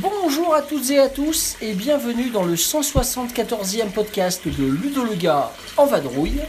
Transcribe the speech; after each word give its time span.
Bonjour 0.00 0.54
à 0.54 0.62
toutes 0.62 0.90
et 0.90 0.98
à 0.98 1.08
tous 1.08 1.56
et 1.60 1.74
bienvenue 1.74 2.30
dans 2.30 2.42
le 2.42 2.56
174e 2.56 3.92
podcast 3.92 4.48
de 4.48 4.64
Ludo 4.64 5.04
le 5.04 5.14
en 5.76 5.86
vadrouille. 5.86 6.40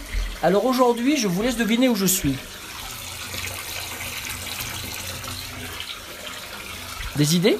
Alors 0.43 0.65
aujourd'hui, 0.65 1.15
je 1.15 1.29
vous 1.29 1.41
laisse 1.41 1.55
deviner 1.55 1.87
où 1.87 1.95
je 1.95 2.05
suis. 2.05 2.35
Des 7.15 7.37
idées? 7.37 7.57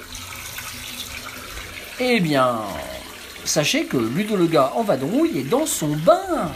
Eh 2.02 2.20
bien, 2.20 2.60
sachez 3.46 3.86
que 3.86 3.96
Ludo 3.96 4.36
le 4.36 4.50
en 4.60 4.84
vadrouille 4.84 5.40
est 5.40 5.50
dans 5.50 5.66
son 5.66 5.96
bain. 5.96 6.52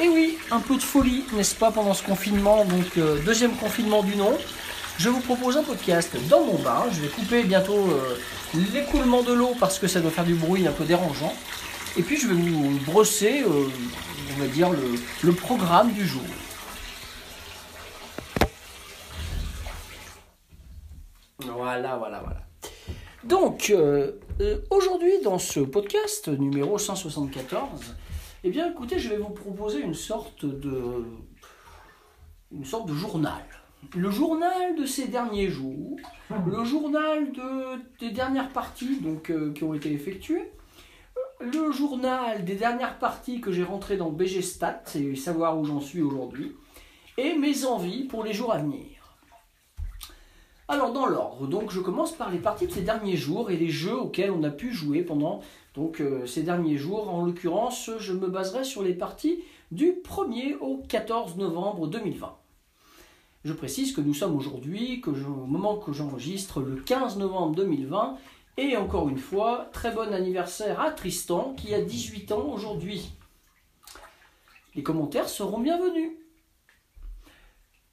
Et 0.00 0.08
oui, 0.08 0.38
un 0.50 0.60
peu 0.60 0.76
de 0.76 0.82
folie, 0.82 1.26
n'est-ce 1.34 1.54
pas, 1.54 1.70
pendant 1.70 1.92
ce 1.92 2.02
confinement, 2.02 2.64
donc 2.64 2.86
euh, 2.96 3.20
deuxième 3.22 3.54
confinement 3.56 4.02
du 4.02 4.16
nom. 4.16 4.38
Je 4.98 5.10
vous 5.10 5.20
propose 5.20 5.58
un 5.58 5.62
podcast 5.64 6.16
dans 6.30 6.46
mon 6.46 6.58
bain. 6.60 6.84
Je 6.92 7.02
vais 7.02 7.08
couper 7.08 7.42
bientôt 7.42 7.90
euh, 7.90 8.18
l'écoulement 8.72 9.22
de 9.22 9.34
l'eau 9.34 9.54
parce 9.60 9.78
que 9.78 9.86
ça 9.86 10.00
doit 10.00 10.10
faire 10.10 10.24
du 10.24 10.34
bruit 10.34 10.66
un 10.66 10.72
peu 10.72 10.84
dérangeant. 10.86 11.34
Et 11.98 12.02
puis 12.02 12.16
je 12.16 12.26
vais 12.26 12.34
vous 12.34 12.78
brosser, 12.86 13.42
euh, 13.42 13.68
on 14.34 14.40
va 14.40 14.46
dire, 14.46 14.70
le, 14.70 15.32
programme 15.32 15.92
du 15.92 16.06
jour. 16.06 16.22
Voilà, 21.40 21.98
voilà, 21.98 22.20
voilà. 22.20 22.40
Donc, 23.24 23.68
euh, 23.68 24.12
euh, 24.40 24.58
aujourd'hui, 24.70 25.20
dans 25.22 25.38
ce 25.38 25.60
podcast 25.60 26.28
numéro 26.28 26.78
174, 26.78 27.94
eh 28.44 28.50
bien, 28.50 28.70
écoutez, 28.70 28.98
je 28.98 29.10
vais 29.10 29.18
vous 29.18 29.30
proposer 29.30 29.82
une 29.82 29.94
sorte 29.94 30.46
de, 30.46 31.04
une 32.52 32.64
sorte 32.64 32.88
de 32.88 32.94
journal. 32.94 33.44
Le 33.94 34.10
journal 34.10 34.76
de 34.76 34.86
ces 34.86 35.08
derniers 35.08 35.50
jours, 35.50 35.98
le 36.46 36.64
journal 36.64 37.32
de, 37.32 37.82
des 38.00 38.12
dernières 38.12 38.48
parties 38.48 38.98
donc, 39.00 39.30
qui 39.54 39.64
ont 39.64 39.74
été 39.74 39.92
effectuées, 39.92 40.50
le 41.42 41.72
journal 41.72 42.44
des 42.44 42.54
dernières 42.54 42.98
parties 42.98 43.40
que 43.40 43.50
j'ai 43.50 43.64
rentrées 43.64 43.96
dans 43.96 44.10
BG 44.10 44.42
Stats, 44.42 44.82
et 44.94 45.16
savoir 45.16 45.58
où 45.58 45.64
j'en 45.64 45.80
suis 45.80 46.02
aujourd'hui, 46.02 46.54
et 47.18 47.34
mes 47.34 47.64
envies 47.64 48.04
pour 48.04 48.22
les 48.22 48.32
jours 48.32 48.52
à 48.52 48.58
venir. 48.58 49.18
Alors 50.68 50.92
dans 50.92 51.06
l'ordre, 51.06 51.46
donc 51.46 51.70
je 51.70 51.80
commence 51.80 52.12
par 52.12 52.30
les 52.30 52.38
parties 52.38 52.66
de 52.66 52.72
ces 52.72 52.82
derniers 52.82 53.16
jours 53.16 53.50
et 53.50 53.56
les 53.56 53.68
jeux 53.68 53.98
auxquels 53.98 54.30
on 54.30 54.42
a 54.44 54.50
pu 54.50 54.72
jouer 54.72 55.02
pendant 55.02 55.40
donc, 55.74 56.00
euh, 56.00 56.26
ces 56.26 56.42
derniers 56.42 56.78
jours. 56.78 57.10
En 57.12 57.24
l'occurrence, 57.26 57.90
je 57.98 58.12
me 58.12 58.28
baserai 58.28 58.64
sur 58.64 58.82
les 58.82 58.94
parties 58.94 59.42
du 59.70 59.92
1er 60.04 60.56
au 60.60 60.82
14 60.88 61.36
novembre 61.36 61.88
2020. 61.88 62.36
Je 63.44 63.52
précise 63.52 63.92
que 63.92 64.00
nous 64.00 64.14
sommes 64.14 64.36
aujourd'hui, 64.36 65.02
au 65.06 65.46
moment 65.46 65.76
que 65.76 65.92
j'enregistre, 65.92 66.60
le 66.60 66.76
15 66.76 67.18
novembre 67.18 67.56
2020, 67.56 68.16
et 68.56 68.76
encore 68.76 69.08
une 69.08 69.18
fois, 69.18 69.68
très 69.72 69.92
bon 69.92 70.12
anniversaire 70.12 70.80
à 70.80 70.90
Tristan 70.90 71.54
qui 71.56 71.74
a 71.74 71.80
18 71.80 72.32
ans 72.32 72.48
aujourd'hui. 72.52 73.12
Les 74.74 74.82
commentaires 74.82 75.28
seront 75.28 75.60
bienvenus. 75.60 76.12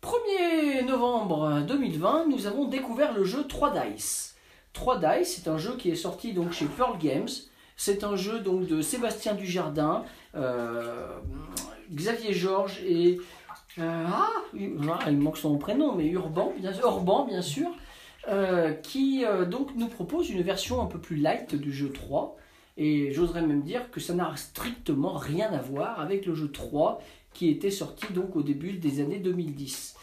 1er 0.01 0.85
novembre 0.85 1.61
2020, 1.67 2.27
nous 2.27 2.47
avons 2.47 2.65
découvert 2.65 3.13
le 3.13 3.23
jeu 3.23 3.45
3 3.45 3.73
Dice. 3.73 4.35
3 4.73 4.99
Dice, 4.99 5.35
c'est 5.35 5.49
un 5.49 5.57
jeu 5.57 5.75
qui 5.77 5.89
est 5.89 5.95
sorti 5.95 6.33
donc 6.33 6.51
chez 6.51 6.65
Pearl 6.65 6.97
Games. 6.97 7.29
C'est 7.75 8.03
un 8.03 8.15
jeu 8.15 8.39
donc 8.39 8.67
de 8.67 8.81
Sébastien 8.81 9.35
Dujardin, 9.35 10.03
euh, 10.35 11.07
Xavier 11.93 12.33
Georges 12.33 12.81
et 12.85 13.19
euh, 13.77 14.05
ah, 14.07 14.29
il 14.53 14.69
me 14.71 15.21
manque 15.21 15.37
son 15.37 15.57
prénom, 15.57 15.95
mais 15.95 16.07
Urban, 16.07 16.53
bien, 16.57 16.73
Urban, 16.73 17.25
bien 17.25 17.41
sûr, 17.41 17.69
euh, 18.29 18.73
qui 18.73 19.25
euh, 19.25 19.45
donc 19.45 19.75
nous 19.75 19.87
propose 19.87 20.29
une 20.29 20.43
version 20.43 20.81
un 20.81 20.85
peu 20.85 20.99
plus 20.99 21.15
light 21.15 21.55
du 21.55 21.73
jeu 21.73 21.91
3. 21.91 22.37
Et 22.77 23.11
j'oserais 23.11 23.41
même 23.41 23.61
dire 23.61 23.89
que 23.91 23.99
ça 23.99 24.13
n'a 24.13 24.35
strictement 24.37 25.13
rien 25.13 25.51
à 25.51 25.57
voir 25.57 25.99
avec 25.99 26.25
le 26.25 26.35
jeu 26.35 26.51
3 26.51 27.01
qui 27.33 27.49
était 27.49 27.71
sorti 27.71 28.11
donc 28.13 28.35
au 28.35 28.43
début 28.43 28.73
des 28.73 29.01
années 29.01 29.19
2010. 29.19 29.95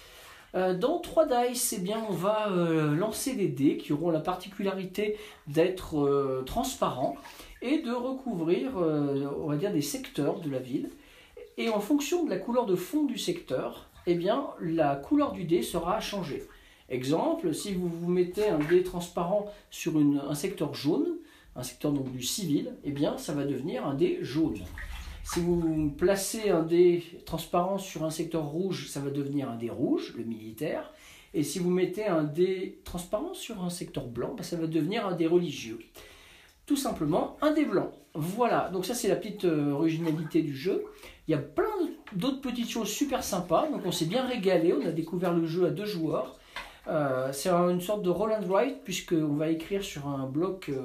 Euh, 0.55 0.75
dans 0.75 0.99
3 0.99 1.27
Dice, 1.49 1.75
eh 1.79 1.81
bien, 1.81 2.03
on 2.09 2.13
va 2.13 2.49
lancer 2.49 3.35
des 3.35 3.49
dés 3.49 3.77
qui 3.77 3.93
auront 3.93 4.11
la 4.11 4.21
particularité 4.21 5.17
d'être 5.47 6.43
transparents 6.47 7.17
et 7.63 7.79
de 7.79 7.93
recouvrir, 7.93 8.73
on 8.77 9.47
va 9.47 9.57
des 9.57 9.83
secteurs 9.83 10.41
de 10.41 10.51
la 10.51 10.59
ville. 10.59 10.91
Et 11.59 11.69
en 11.71 11.81
fonction 11.81 12.25
de 12.25 12.31
la 12.31 12.39
couleur 12.39 12.67
de 12.67 12.77
fond 12.77 13.05
du 13.05 13.19
secteur, 13.19 13.89
eh 14.07 14.15
bien, 14.15 14.47
la 14.61 14.97
couleur 14.97 15.33
du 15.33 15.45
dé 15.45 15.63
sera 15.63 16.01
changée. 16.01 16.47
Exemple, 16.89 17.53
si 17.53 17.75
vous 17.75 17.89
vous 17.89 18.09
mettez 18.09 18.49
un 18.49 18.59
dé 18.59 18.83
transparent 18.83 19.47
sur 19.71 19.97
un 19.97 20.35
secteur 20.35 20.75
jaune, 20.75 21.17
un 21.57 21.63
secteur 21.63 21.93
donc 21.93 22.13
du 22.13 22.23
civil, 22.23 22.75
eh 22.85 22.93
bien, 22.93 23.19
ça 23.19 23.33
va 23.33 23.45
devenir 23.45 23.87
un 23.87 23.95
dé 23.95 24.19
jaune. 24.23 24.61
Si 25.25 25.41
vous 25.41 25.91
placez 25.99 26.51
un 26.51 26.63
dé 26.63 27.03
transparent 27.25 27.79
sur 27.79 28.05
un 28.05 28.11
secteur 28.11 28.45
rouge, 28.45 28.89
ça 28.89 29.01
va 29.01 29.11
devenir 29.11 29.51
un 29.51 29.57
dé 29.57 29.69
rouge, 29.69 30.15
le 30.17 30.23
militaire. 30.23 30.93
Et 31.35 31.43
si 31.43 31.59
vous 31.59 31.71
mettez 31.71 32.07
un 32.07 32.23
dé 32.23 32.79
transparent 32.85 33.35
sur 33.35 33.65
un 33.65 33.71
secteur 33.71 34.07
blanc, 34.07 34.35
bah, 34.37 34.45
ça 34.45 34.57
va 34.57 34.69
devenir 34.69 35.05
un 35.07 35.17
dé 35.17 35.27
religieux. 35.27 35.81
Tout 36.65 36.77
simplement 36.77 37.37
un 37.43 37.53
dé 37.53 37.65
blanc. 37.65 37.91
Voilà, 38.15 38.71
donc 38.71 38.87
ça 38.87 38.95
c'est 38.95 39.09
la 39.09 39.17
petite 39.17 39.45
euh, 39.45 39.73
originalité 39.73 40.43
du 40.43 40.57
jeu. 40.57 40.85
Il 41.27 41.33
y 41.33 41.35
a 41.35 41.39
plein 41.39 41.65
d'autres 42.15 42.41
petites 42.41 42.71
choses 42.71 42.89
super 42.89 43.25
sympas, 43.25 43.69
donc 43.69 43.83
on 43.85 43.93
s'est 43.93 44.07
bien 44.07 44.25
régalé, 44.25 44.73
on 44.73 44.87
a 44.87 44.93
découvert 44.93 45.35
le 45.35 45.45
jeu 45.45 45.67
à 45.67 45.71
deux 45.71 45.85
joueurs. 45.85 46.39
Euh, 46.89 47.33
c'est 47.33 47.49
un- 47.49 47.69
une 47.71 47.81
sorte 47.81 48.03
de 48.03 48.11
roll 48.11 48.33
and 48.33 48.47
write 48.49 48.83
puisqu'on 48.85 49.35
va 49.35 49.49
écrire 49.49 49.83
sur 49.83 50.07
un 50.09 50.27
bloc 50.27 50.69
euh, 50.69 50.83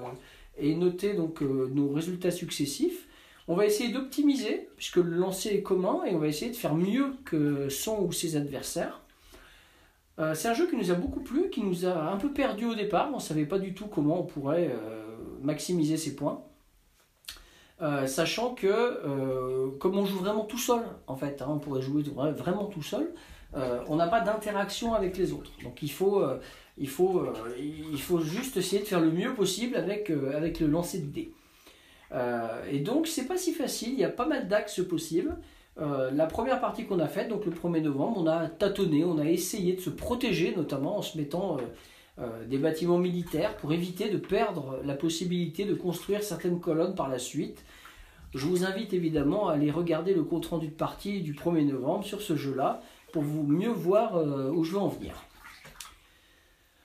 et 0.57 0.75
noter 0.75 1.13
donc 1.13 1.41
euh, 1.44 1.69
nos 1.73 1.89
résultats 1.89 2.31
successifs. 2.31 3.07
On 3.47 3.56
va 3.56 3.66
essayer 3.66 3.91
d'optimiser, 3.91 4.69
puisque 4.78 4.97
le 4.97 5.12
lancer 5.16 5.50
est 5.50 5.62
commun, 5.62 6.03
et 6.06 6.13
on 6.16 6.19
va 6.19 6.28
essayer 6.28 6.51
de 6.51 6.56
faire 6.56 6.75
mieux 6.75 7.13
que 7.25 7.69
son 7.69 8.00
ou 8.03 8.12
ses 8.12 8.35
adversaires. 8.35 9.01
C'est 10.35 10.47
un 10.47 10.53
jeu 10.53 10.69
qui 10.69 10.75
nous 10.78 10.91
a 10.91 10.94
beaucoup 10.94 11.22
plu, 11.22 11.50
qui 11.50 11.63
nous 11.63 11.85
a 11.88 12.12
un 12.12 12.18
peu 12.18 12.31
perdu 12.31 12.66
au 12.66 12.75
départ. 12.75 13.09
On 13.12 13.16
ne 13.16 13.22
savait 13.22 13.47
pas 13.47 13.57
du 13.57 13.73
tout 13.73 13.88
comment 13.88 14.19
on 14.22 14.23
pourrait 14.23 14.72
maximiser 15.41 15.97
ses 15.97 16.16
points. 16.16 16.44
Sachant 18.06 18.53
que, 18.53 19.69
comme 19.79 19.97
on 19.97 20.06
joue 20.06 20.19
vraiment 20.19 20.45
tout 20.45 20.59
seul, 20.59 20.83
en 21.07 21.16
fait, 21.16 21.41
hein, 21.41 21.47
on 21.50 21.57
pourrait 21.57 21.81
jouer 21.81 22.03
vra- 22.03 22.31
vraiment 22.31 22.66
tout 22.66 22.83
seul, 22.83 23.12
on 23.53 23.95
n'a 23.95 24.07
pas 24.07 24.22
d'interaction 24.22 24.94
avec 24.94 25.17
les 25.17 25.34
autres. 25.34 25.51
Donc 25.63 25.81
il 25.81 25.91
faut, 25.91 26.22
euh, 26.22 26.39
euh, 26.79 28.19
juste 28.22 28.57
essayer 28.57 28.81
de 28.81 28.88
faire 28.88 29.01
le 29.01 29.12
mieux 29.12 29.34
possible 29.34 29.75
avec, 29.75 30.09
euh, 30.09 30.51
le 30.59 30.67
lancer 30.67 31.00
de 31.00 31.07
dés. 31.07 31.34
Euh, 32.13 32.66
et 32.69 32.79
donc, 32.79 33.07
c'est 33.07 33.25
pas 33.25 33.38
si 33.38 33.53
facile, 33.53 33.94
il 33.94 34.00
y 34.00 34.03
a 34.03 34.09
pas 34.09 34.25
mal 34.25 34.47
d'axes 34.47 34.81
possibles. 34.85 35.38
Euh, 35.79 36.12
la 36.12 36.25
première 36.25 36.59
partie 36.59 36.85
qu'on 36.85 37.00
a 37.00 37.07
faite, 37.07 37.29
donc 37.29 37.45
le 37.45 37.51
1er 37.51 37.81
novembre, 37.81 38.22
on 38.22 38.28
a 38.28 38.47
tâtonné, 38.47 39.06
on 39.06 39.17
a 39.17 39.25
essayé 39.25 39.73
de 39.73 39.79
se 39.79 39.89
protéger, 39.89 40.53
notamment 40.56 40.97
en 40.97 41.01
se 41.01 41.18
mettant 41.18 41.57
euh, 41.57 41.62
euh, 42.19 42.45
des 42.45 42.57
bâtiments 42.57 42.97
militaires 42.97 43.56
pour 43.56 43.72
éviter 43.72 44.09
de 44.09 44.18
perdre 44.18 44.79
la 44.83 44.95
possibilité 44.95 45.63
de 45.63 45.73
construire 45.73 46.23
certaines 46.23 46.59
colonnes 46.59 46.95
par 46.95 47.07
la 47.07 47.19
suite. 47.19 47.63
Je 48.33 48.45
vous 48.45 48.66
invite 48.66 48.94
évidemment 48.94 49.47
à 49.47 49.53
aller 49.53 49.72
regarder 49.72 50.13
le 50.13 50.23
compte-rendu 50.23 50.68
de 50.68 50.73
partie 50.73 51.22
du 51.22 51.33
1er 51.33 51.66
novembre 51.66 52.03
sur 52.03 52.22
ce 52.22 52.35
jeu-là 52.35 52.81
pour 53.12 53.24
vous 53.24 53.44
mieux 53.44 53.70
voir 53.70 54.18
euh, 54.18 54.52
où 54.52 54.63
je 54.63 54.72
veux 54.72 54.80
en 54.80 54.88
venir. 54.88 55.13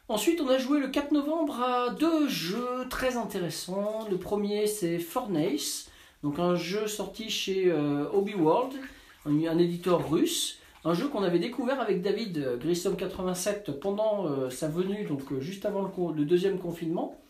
Ensuite, 0.08 0.40
on 0.40 0.48
a 0.48 0.58
joué 0.58 0.78
le 0.78 0.88
4 0.88 1.12
novembre 1.12 1.60
à 1.60 1.90
deux 1.90 2.28
jeux 2.28 2.86
très 2.88 3.16
intéressants. 3.16 4.06
Le 4.08 4.18
premier, 4.18 4.66
c'est 4.66 4.98
Fornace, 4.98 5.90
donc 6.22 6.38
un 6.38 6.54
jeu 6.54 6.86
sorti 6.86 7.28
chez 7.28 7.70
euh, 7.70 8.08
Hobby 8.12 8.34
World, 8.34 8.74
un, 9.24 9.58
éditeur 9.58 10.08
russe. 10.08 10.60
Un 10.84 10.94
jeu 10.94 11.08
qu'on 11.08 11.24
avait 11.24 11.40
découvert 11.40 11.80
avec 11.80 12.02
David 12.02 12.38
euh, 12.38 12.56
Grissom87 12.58 13.72
pendant 13.80 14.48
sa 14.50 14.68
venue, 14.68 15.04
donc 15.04 15.22
juste 15.40 15.66
avant 15.66 15.90
le, 16.14 16.24
deuxième 16.24 16.58
confinement. 16.58 17.20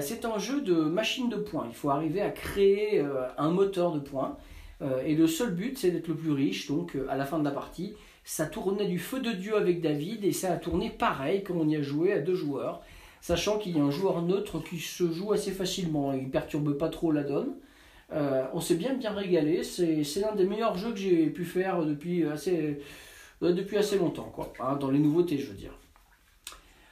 C'est 0.00 0.24
un 0.24 0.38
jeu 0.38 0.62
de 0.62 0.74
machine 0.74 1.28
de 1.28 1.36
points. 1.36 1.66
Il 1.68 1.74
faut 1.74 1.90
arriver 1.90 2.22
à 2.22 2.30
créer 2.30 3.04
un 3.36 3.50
moteur 3.50 3.92
de 3.92 3.98
points. 3.98 4.38
Euh, 4.80 5.02
et 5.04 5.14
le 5.14 5.26
seul 5.26 5.54
but, 5.54 5.76
c'est 5.76 5.90
d'être 5.90 6.08
le 6.08 6.14
plus 6.14 6.32
riche. 6.32 6.68
Donc, 6.68 6.94
euh, 6.94 7.06
à 7.08 7.16
la 7.16 7.24
fin 7.24 7.38
de 7.38 7.44
la 7.44 7.50
partie, 7.50 7.94
ça 8.24 8.46
tournait 8.46 8.86
du 8.86 8.98
feu 8.98 9.20
de 9.20 9.32
Dieu 9.32 9.56
avec 9.56 9.80
David 9.80 10.24
et 10.24 10.32
ça 10.32 10.52
a 10.52 10.56
tourné 10.56 10.90
pareil 10.90 11.42
quand 11.42 11.54
on 11.54 11.68
y 11.68 11.76
a 11.76 11.82
joué 11.82 12.12
à 12.12 12.20
deux 12.20 12.34
joueurs. 12.34 12.82
Sachant 13.20 13.58
qu'il 13.58 13.76
y 13.76 13.80
a 13.80 13.82
un 13.82 13.90
joueur 13.90 14.22
neutre 14.22 14.62
qui 14.62 14.78
se 14.78 15.10
joue 15.10 15.32
assez 15.32 15.50
facilement, 15.50 16.12
il 16.12 16.26
ne 16.26 16.30
perturbe 16.30 16.78
pas 16.78 16.88
trop 16.88 17.10
la 17.10 17.24
donne. 17.24 17.56
Euh, 18.12 18.44
on 18.54 18.60
s'est 18.60 18.76
bien 18.76 18.94
bien 18.94 19.10
régalé, 19.10 19.64
c'est 19.64 20.20
l'un 20.20 20.34
des 20.34 20.44
meilleurs 20.44 20.78
jeux 20.78 20.92
que 20.92 20.98
j'ai 20.98 21.26
pu 21.26 21.44
faire 21.44 21.84
depuis 21.84 22.24
assez, 22.24 22.78
depuis 23.42 23.76
assez 23.76 23.98
longtemps, 23.98 24.32
quoi, 24.34 24.52
hein, 24.60 24.76
dans 24.76 24.90
les 24.90 25.00
nouveautés, 25.00 25.36
je 25.36 25.48
veux 25.48 25.56
dire. 25.56 25.76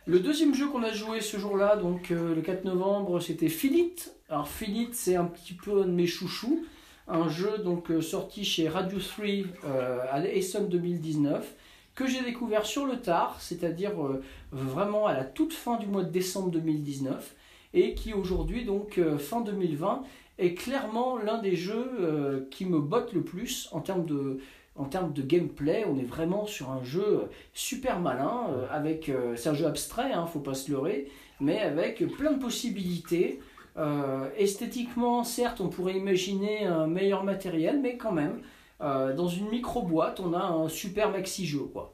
Le 0.05 0.19
deuxième 0.19 0.53
jeu 0.53 0.67
qu'on 0.67 0.83
a 0.83 0.93
joué 0.93 1.21
ce 1.21 1.37
jour-là, 1.37 1.77
donc 1.77 2.11
le 2.11 2.41
4 2.41 2.65
novembre, 2.65 3.21
c'était 3.21 3.49
Philite. 3.49 4.13
Alors 4.29 4.49
Philite, 4.49 4.95
c'est 4.95 5.17
un 5.17 5.25
petit 5.25 5.55
peu 5.55 5.83
un 5.83 5.87
de 5.87 5.93
mes 5.93 6.07
chouchous, 6.07 6.65
un 7.09 7.29
jeu 7.29 7.59
donc 7.59 7.91
euh, 7.91 8.01
sorti 8.01 8.45
chez 8.45 8.69
Radio 8.69 8.99
3 8.99 9.27
euh, 9.65 9.99
à 10.11 10.21
Essen 10.25 10.69
2019 10.69 11.55
que 11.95 12.07
j'ai 12.07 12.23
découvert 12.23 12.67
sur 12.67 12.85
le 12.85 13.01
tard, 13.01 13.37
c'est-à-dire 13.41 14.03
euh, 14.05 14.23
vraiment 14.53 15.07
à 15.07 15.15
la 15.15 15.25
toute 15.25 15.53
fin 15.53 15.77
du 15.79 15.87
mois 15.87 16.03
de 16.03 16.11
décembre 16.11 16.51
2019 16.51 17.35
et 17.75 17.95
qui 17.95 18.13
aujourd'hui 18.13 18.65
donc 18.65 19.01
fin 19.19 19.41
2020 19.41 20.03
est 20.39 20.55
clairement 20.55 21.17
l'un 21.19 21.39
des 21.39 21.57
jeux 21.57 22.47
qui 22.51 22.65
me 22.65 22.79
botte 22.79 23.13
le 23.13 23.23
plus 23.23 23.69
en 23.73 23.81
termes 23.81 24.07
de 24.07 25.23
gameplay, 25.23 25.85
on 25.87 25.99
est 25.99 26.05
vraiment 26.05 26.47
sur 26.47 26.71
un 26.71 26.83
jeu 26.85 27.25
super 27.53 27.99
malin, 27.99 28.47
avec, 28.71 29.11
c'est 29.35 29.49
un 29.49 29.55
jeu 29.55 29.67
abstrait, 29.67 30.13
hein, 30.13 30.27
faut 30.27 30.41
pas 30.41 30.55
se 30.55 30.71
leurrer, 30.71 31.09
mais 31.41 31.59
avec 31.59 32.07
plein 32.17 32.33
de 32.33 32.39
possibilités. 32.39 33.41
Euh, 33.79 34.29
esthétiquement, 34.39 35.23
certes, 35.25 35.61
on 35.61 35.69
pourrait 35.69 35.97
imaginer 35.97 36.65
un 36.65 36.87
meilleur 36.87 37.25
matériel, 37.25 37.79
mais 37.81 37.97
quand 37.97 38.13
même, 38.13 38.41
euh, 38.81 39.15
dans 39.15 39.29
une 39.29 39.49
micro-boîte, 39.51 40.19
on 40.21 40.33
a 40.33 40.43
un 40.45 40.69
super 40.69 41.11
maxi-jeu. 41.11 41.65
Quoi. 41.73 41.93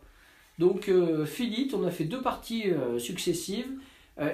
Donc, 0.58 0.88
euh, 0.88 1.24
Philippe, 1.26 1.74
on 1.74 1.84
a 1.84 1.90
fait 1.90 2.04
deux 2.04 2.20
parties 2.22 2.70
euh, 2.70 2.98
successives, 2.98 3.70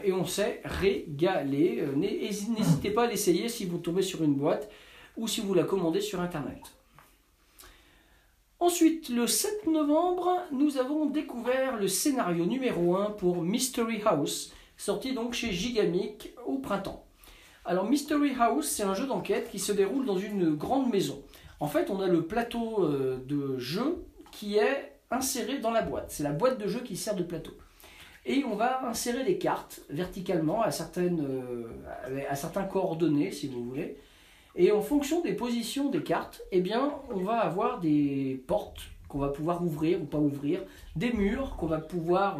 et 0.05 0.13
on 0.13 0.25
s'est 0.27 0.61
régalé. 0.65 1.85
N'hé- 1.95 2.29
N'hésitez 2.59 2.91
pas 2.91 3.05
à 3.05 3.07
l'essayer 3.07 3.49
si 3.49 3.65
vous 3.65 3.79
tombez 3.79 4.03
sur 4.03 4.25
une 4.25 4.35
boîte, 4.35 4.69
ou 5.17 5.29
si 5.29 5.41
vous 5.41 5.55
la 5.55 5.63
commandez 5.63 6.01
sur 6.01 6.21
Internet. 6.21 6.61
Ensuite, 8.61 9.09
le 9.09 9.27
7 9.29 9.69
novembre, 9.69 10.37
nous 10.51 10.79
avons 10.79 11.07
découvert 11.07 11.77
le 11.77 11.87
scénario 11.87 12.45
numéro 12.45 12.97
1 12.97 13.11
pour 13.13 13.41
Mystery 13.43 14.03
House, 14.05 14.53
sorti 14.77 15.13
donc 15.15 15.33
chez 15.33 15.53
Gigamic 15.53 16.35
au 16.45 16.59
printemps. 16.59 17.05
Alors 17.69 17.85
Mystery 17.85 18.33
House, 18.41 18.67
c'est 18.67 18.83
un 18.83 18.95
jeu 18.95 19.07
d'enquête 19.07 19.51
qui 19.51 19.59
se 19.59 19.73
déroule 19.73 20.07
dans 20.07 20.17
une 20.17 20.55
grande 20.55 20.91
maison. 20.91 21.23
En 21.61 21.67
fait, 21.67 21.91
on 21.91 22.01
a 22.01 22.07
le 22.07 22.23
plateau 22.23 22.83
euh, 22.83 23.23
de 23.27 23.59
jeu 23.59 24.07
qui 24.33 24.57
est 24.57 24.95
inséré 25.11 25.59
dans 25.59 25.71
la 25.71 25.83
boîte. 25.83 26.07
C'est 26.09 26.23
la 26.23 26.33
boîte 26.33 26.59
de 26.59 26.67
jeu 26.67 26.81
qui 26.81 26.97
sert 26.97 27.15
de 27.15 27.23
plateau. 27.23 27.53
Et 28.25 28.43
on 28.51 28.57
va 28.57 28.89
insérer 28.89 29.23
les 29.23 29.37
cartes 29.37 29.83
verticalement 29.91 30.63
à, 30.63 30.71
certaines, 30.71 31.21
euh, 31.21 32.23
à 32.31 32.37
certains 32.37 32.65
coordonnées, 32.65 33.33
si 33.33 33.49
vous 33.49 33.63
voulez. 33.63 33.99
Et 34.57 34.73
en 34.73 34.81
fonction 34.81 35.21
des 35.21 35.35
positions 35.35 35.91
des 35.91 36.03
cartes, 36.03 36.41
eh 36.53 36.63
bien, 36.63 36.95
on 37.11 37.21
va 37.21 37.37
avoir 37.37 37.81
des 37.81 38.43
portes 38.47 38.81
qu'on 39.09 39.19
va 39.19 39.29
pouvoir 39.29 39.63
ouvrir 39.63 40.01
ou 40.01 40.07
pas 40.07 40.19
ouvrir, 40.19 40.61
des 40.97 41.13
murs 41.13 41.57
qu'on 41.57 41.67
va 41.67 41.79
pouvoir, 41.79 42.39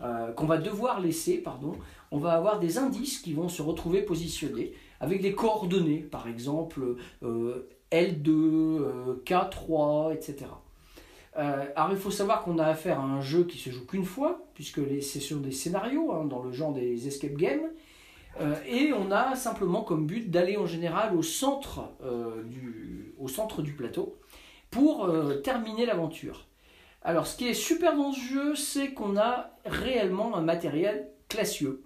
euh, 0.00 0.32
qu'on 0.32 0.46
va 0.46 0.56
devoir 0.56 1.00
laisser, 1.00 1.38
pardon. 1.38 1.74
On 2.12 2.18
va 2.18 2.32
avoir 2.32 2.60
des 2.60 2.78
indices 2.78 3.18
qui 3.18 3.32
vont 3.32 3.48
se 3.48 3.62
retrouver 3.62 4.02
positionnés 4.02 4.72
avec 5.00 5.20
des 5.20 5.32
coordonnées, 5.32 5.98
par 5.98 6.28
exemple 6.28 6.96
euh, 7.24 7.68
L2, 7.90 8.28
euh, 8.28 9.22
K3, 9.24 10.14
etc. 10.14 10.46
Alors 11.34 11.92
il 11.92 11.96
faut 11.96 12.10
savoir 12.10 12.42
qu'on 12.42 12.58
a 12.58 12.66
affaire 12.66 13.00
à 13.00 13.04
un 13.04 13.22
jeu 13.22 13.44
qui 13.44 13.56
se 13.56 13.70
joue 13.70 13.86
qu'une 13.86 14.04
fois, 14.04 14.42
puisque 14.52 14.80
c'est 15.00 15.18
sur 15.18 15.38
des 15.38 15.50
scénarios, 15.50 16.12
hein, 16.12 16.26
dans 16.26 16.42
le 16.42 16.52
genre 16.52 16.74
des 16.74 17.08
escape 17.08 17.36
games. 17.36 17.70
Euh, 18.40 18.54
et 18.66 18.92
on 18.92 19.10
a 19.10 19.34
simplement 19.34 19.82
comme 19.82 20.06
but 20.06 20.30
d'aller 20.30 20.56
en 20.56 20.66
général 20.66 21.14
au 21.14 21.22
centre, 21.22 21.80
euh, 22.02 22.42
du 22.44 23.72
plateau 23.76 24.16
pour 24.70 25.04
euh, 25.04 25.34
terminer 25.36 25.86
l'aventure. 25.86 26.46
Alors 27.02 27.26
ce 27.26 27.36
qui 27.36 27.48
est 27.48 27.54
super 27.54 27.96
dans 27.96 28.12
ce 28.12 28.20
jeu, 28.20 28.54
c'est 28.54 28.92
qu'on 28.92 29.16
a 29.16 29.50
réellement 29.66 30.36
un 30.36 30.40
matériel 30.40 31.08
classieux. 31.28 31.82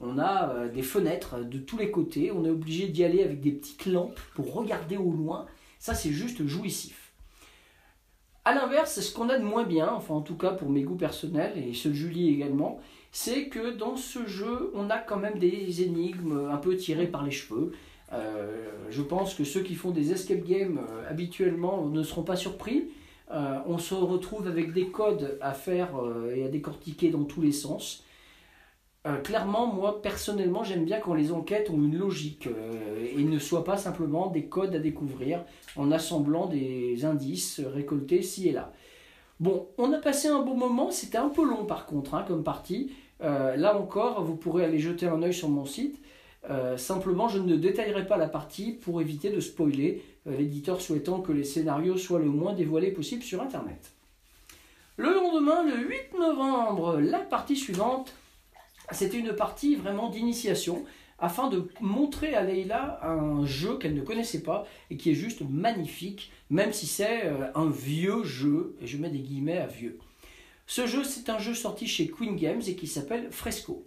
On 0.00 0.18
a 0.18 0.50
euh, 0.50 0.68
des 0.68 0.82
fenêtres 0.82 1.40
de 1.40 1.58
tous 1.58 1.76
les 1.76 1.90
côtés, 1.90 2.32
on 2.32 2.44
est 2.44 2.50
obligé 2.50 2.88
d'y 2.88 3.04
aller 3.04 3.22
avec 3.22 3.40
des 3.40 3.52
petites 3.52 3.86
lampes 3.86 4.20
pour 4.34 4.54
regarder 4.54 4.96
au 4.96 5.10
loin. 5.12 5.46
Ça 5.78 5.94
c'est 5.94 6.10
juste 6.10 6.46
jouissif. 6.46 7.12
A 8.46 8.54
l'inverse, 8.54 9.00
ce 9.00 9.14
qu'on 9.14 9.28
a 9.28 9.38
de 9.38 9.44
moins 9.44 9.64
bien, 9.64 9.92
enfin 9.92 10.14
en 10.14 10.22
tout 10.22 10.36
cas 10.36 10.52
pour 10.52 10.70
mes 10.70 10.82
goûts 10.82 10.96
personnels 10.96 11.52
et 11.58 11.74
ceux 11.74 11.90
de 11.90 11.94
Julie 11.94 12.30
également, 12.30 12.80
c'est 13.12 13.48
que 13.48 13.72
dans 13.72 13.96
ce 13.96 14.26
jeu, 14.26 14.72
on 14.74 14.88
a 14.88 14.96
quand 14.96 15.18
même 15.18 15.38
des 15.38 15.82
énigmes 15.82 16.48
un 16.50 16.56
peu 16.56 16.76
tirées 16.76 17.06
par 17.08 17.22
les 17.22 17.30
cheveux. 17.30 17.72
Euh, 18.12 18.70
je 18.88 19.02
pense 19.02 19.34
que 19.34 19.44
ceux 19.44 19.60
qui 19.60 19.74
font 19.74 19.90
des 19.90 20.12
escape 20.12 20.42
games 20.44 20.80
euh, 20.90 21.10
habituellement 21.10 21.84
ne 21.86 22.02
seront 22.02 22.22
pas 22.22 22.36
surpris. 22.36 22.88
On 23.66 23.78
se 23.78 23.94
retrouve 23.94 24.48
avec 24.48 24.72
des 24.72 24.88
codes 24.88 25.38
à 25.40 25.52
faire 25.52 25.90
et 26.34 26.44
à 26.44 26.48
décortiquer 26.48 27.10
dans 27.10 27.22
tous 27.22 27.40
les 27.40 27.52
sens. 27.52 28.02
Euh, 29.06 29.16
clairement, 29.16 29.66
moi 29.66 30.02
personnellement, 30.02 30.62
j'aime 30.62 30.84
bien 30.84 31.00
quand 31.00 31.14
les 31.14 31.32
enquêtes 31.32 31.70
ont 31.70 31.76
une 31.76 31.96
logique 31.96 32.46
euh, 32.48 33.06
et 33.16 33.24
ne 33.24 33.38
soient 33.38 33.64
pas 33.64 33.78
simplement 33.78 34.26
des 34.26 34.44
codes 34.44 34.74
à 34.74 34.78
découvrir 34.78 35.42
en 35.76 35.90
assemblant 35.90 36.46
des 36.46 37.06
indices 37.06 37.60
récoltés 37.60 38.20
ci 38.20 38.48
et 38.48 38.52
là. 38.52 38.72
Bon, 39.38 39.68
on 39.78 39.90
a 39.94 39.98
passé 39.98 40.28
un 40.28 40.42
bon 40.42 40.54
moment, 40.54 40.90
c'était 40.90 41.16
un 41.16 41.30
peu 41.30 41.46
long 41.46 41.64
par 41.64 41.86
contre 41.86 42.14
hein, 42.14 42.26
comme 42.28 42.44
partie. 42.44 42.92
Euh, 43.22 43.56
là 43.56 43.78
encore, 43.78 44.22
vous 44.22 44.36
pourrez 44.36 44.64
aller 44.64 44.78
jeter 44.78 45.06
un 45.06 45.22
œil 45.22 45.34
sur 45.34 45.48
mon 45.48 45.64
site. 45.64 45.98
Simplement, 46.78 47.28
je 47.28 47.38
ne 47.38 47.54
détaillerai 47.54 48.06
pas 48.06 48.16
la 48.16 48.26
partie 48.26 48.72
pour 48.72 49.02
éviter 49.02 49.28
de 49.28 49.40
spoiler, 49.40 50.02
l'éditeur 50.24 50.80
souhaitant 50.80 51.20
que 51.20 51.32
les 51.32 51.44
scénarios 51.44 51.98
soient 51.98 52.18
le 52.18 52.24
moins 52.24 52.54
dévoilés 52.54 52.92
possible 52.92 53.22
sur 53.22 53.42
Internet. 53.42 53.92
Le 54.96 55.12
lendemain, 55.12 55.62
le 55.64 55.86
8 55.86 56.18
novembre, 56.18 56.98
la 56.98 57.18
partie 57.18 57.56
suivante, 57.56 58.14
c'était 58.92 59.18
une 59.18 59.34
partie 59.34 59.76
vraiment 59.76 60.08
d'initiation 60.08 60.84
afin 61.20 61.48
de 61.48 61.68
montrer 61.80 62.34
à 62.34 62.42
Leïla 62.42 62.98
un 63.02 63.44
jeu 63.44 63.76
qu'elle 63.76 63.94
ne 63.94 64.00
connaissait 64.00 64.42
pas 64.42 64.66
et 64.90 64.96
qui 64.96 65.10
est 65.10 65.14
juste 65.14 65.42
magnifique, 65.48 66.32
même 66.48 66.72
si 66.72 66.86
c'est 66.86 67.26
euh, 67.26 67.46
un 67.54 67.68
vieux 67.68 68.24
jeu, 68.24 68.74
et 68.80 68.86
je 68.86 68.96
mets 68.96 69.10
des 69.10 69.18
guillemets 69.18 69.58
à 69.58 69.66
vieux. 69.66 69.98
Ce 70.66 70.86
jeu, 70.86 71.04
c'est 71.04 71.28
un 71.28 71.38
jeu 71.38 71.54
sorti 71.54 71.86
chez 71.86 72.08
Queen 72.08 72.36
Games 72.36 72.62
et 72.66 72.74
qui 72.74 72.86
s'appelle 72.86 73.28
Fresco. 73.30 73.84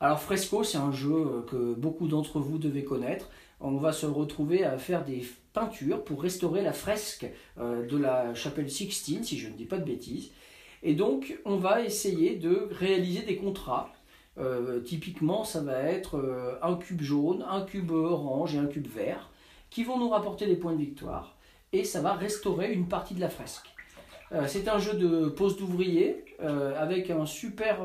Alors 0.00 0.20
Fresco, 0.20 0.64
c'est 0.64 0.78
un 0.78 0.92
jeu 0.92 1.14
euh, 1.14 1.42
que 1.42 1.74
beaucoup 1.74 2.08
d'entre 2.08 2.40
vous 2.40 2.58
devez 2.58 2.82
connaître. 2.82 3.30
On 3.60 3.76
va 3.76 3.92
se 3.92 4.06
retrouver 4.06 4.64
à 4.64 4.76
faire 4.76 5.04
des 5.04 5.24
peintures 5.52 6.02
pour 6.02 6.20
restaurer 6.20 6.62
la 6.62 6.72
fresque 6.72 7.26
euh, 7.58 7.86
de 7.86 7.96
la 7.96 8.34
chapelle 8.34 8.70
Sixtine, 8.70 9.22
si 9.22 9.38
je 9.38 9.48
ne 9.48 9.54
dis 9.54 9.64
pas 9.64 9.78
de 9.78 9.84
bêtises. 9.84 10.30
Et 10.82 10.94
donc, 10.94 11.38
on 11.44 11.56
va 11.56 11.82
essayer 11.82 12.34
de 12.34 12.68
réaliser 12.72 13.22
des 13.22 13.36
contrats. 13.36 13.92
Euh, 14.36 14.80
typiquement, 14.80 15.44
ça 15.44 15.60
va 15.60 15.78
être 15.82 16.16
euh, 16.16 16.58
un 16.62 16.74
cube 16.74 17.02
jaune, 17.02 17.44
un 17.48 17.62
cube 17.62 17.92
orange 17.92 18.54
et 18.54 18.58
un 18.58 18.66
cube 18.66 18.88
vert 18.88 19.30
qui 19.70 19.84
vont 19.84 19.98
nous 19.98 20.08
rapporter 20.08 20.46
des 20.46 20.56
points 20.56 20.72
de 20.72 20.78
victoire. 20.78 21.36
Et 21.72 21.84
ça 21.84 22.00
va 22.00 22.14
restaurer 22.14 22.72
une 22.72 22.88
partie 22.88 23.14
de 23.14 23.20
la 23.20 23.28
fresque. 23.28 23.68
Euh, 24.32 24.46
c'est 24.48 24.68
un 24.68 24.78
jeu 24.78 24.94
de 24.94 25.28
pose 25.28 25.56
d'ouvrier 25.56 26.20
avec 26.76 27.10
un 27.10 27.24
super 27.24 27.80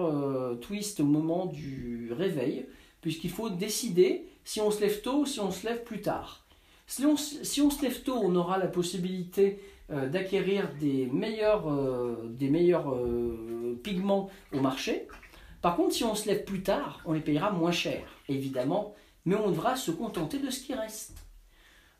twist 0.60 1.00
au 1.00 1.06
moment 1.06 1.46
du 1.46 2.12
réveil, 2.12 2.66
puisqu'il 3.00 3.30
faut 3.30 3.50
décider 3.50 4.26
si 4.44 4.60
on 4.60 4.70
se 4.70 4.82
lève 4.82 5.02
tôt 5.02 5.22
ou 5.22 5.26
si 5.26 5.40
on 5.40 5.52
se 5.52 5.66
lève 5.66 5.84
plus 5.84 6.02
tard. 6.02 6.46
Si 6.86 7.06
on, 7.06 7.16
si 7.16 7.62
on 7.62 7.70
se 7.70 7.84
lève 7.84 8.02
tôt, 8.02 8.18
on 8.22 8.36
aura 8.36 8.58
la 8.58 8.68
possibilité 8.68 9.62
d'acquérir 9.90 10.68
des 10.78 11.06
meilleurs, 11.06 11.72
des 12.26 12.50
meilleurs 12.50 12.94
pigments 13.82 14.30
au 14.52 14.60
marché. 14.60 15.08
Par 15.62 15.76
contre, 15.76 15.94
si 15.94 16.04
on 16.04 16.16
se 16.16 16.28
lève 16.28 16.44
plus 16.44 16.64
tard, 16.64 17.02
on 17.06 17.14
les 17.14 17.20
payera 17.20 17.52
moins 17.52 17.72
cher, 17.72 18.04
évidemment, 18.28 18.96
mais 19.26 19.36
on 19.36 19.50
devra 19.50 19.76
se 19.76 19.92
contenter 19.92 20.40
de 20.40 20.50
ce 20.50 20.62
qui 20.62 20.74
reste. 20.74 21.18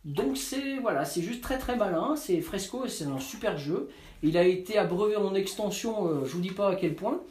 Donc 0.06 0.38
c'est 0.38 0.78
voilà, 0.78 1.04
c'est 1.04 1.22
juste 1.22 1.42
très 1.42 1.58
très 1.58 1.76
malin, 1.76 2.16
c'est 2.16 2.40
Fresco 2.40 2.86
et 2.86 2.90
c'est 2.90 3.06
un 3.06 3.20
super 3.20 3.58
jeu. 3.58 3.90
Il 4.24 4.38
a 4.38 4.44
été 4.44 4.78
abreuvé 4.78 5.18
en 5.18 5.36
extension, 5.36 6.08
euh, 6.08 6.26
je 6.26 6.32
vous 6.32 6.42
dis 6.42 6.52
pas 6.52 6.70
à 6.70 6.76
quel 6.76 6.96
point. 6.96 7.22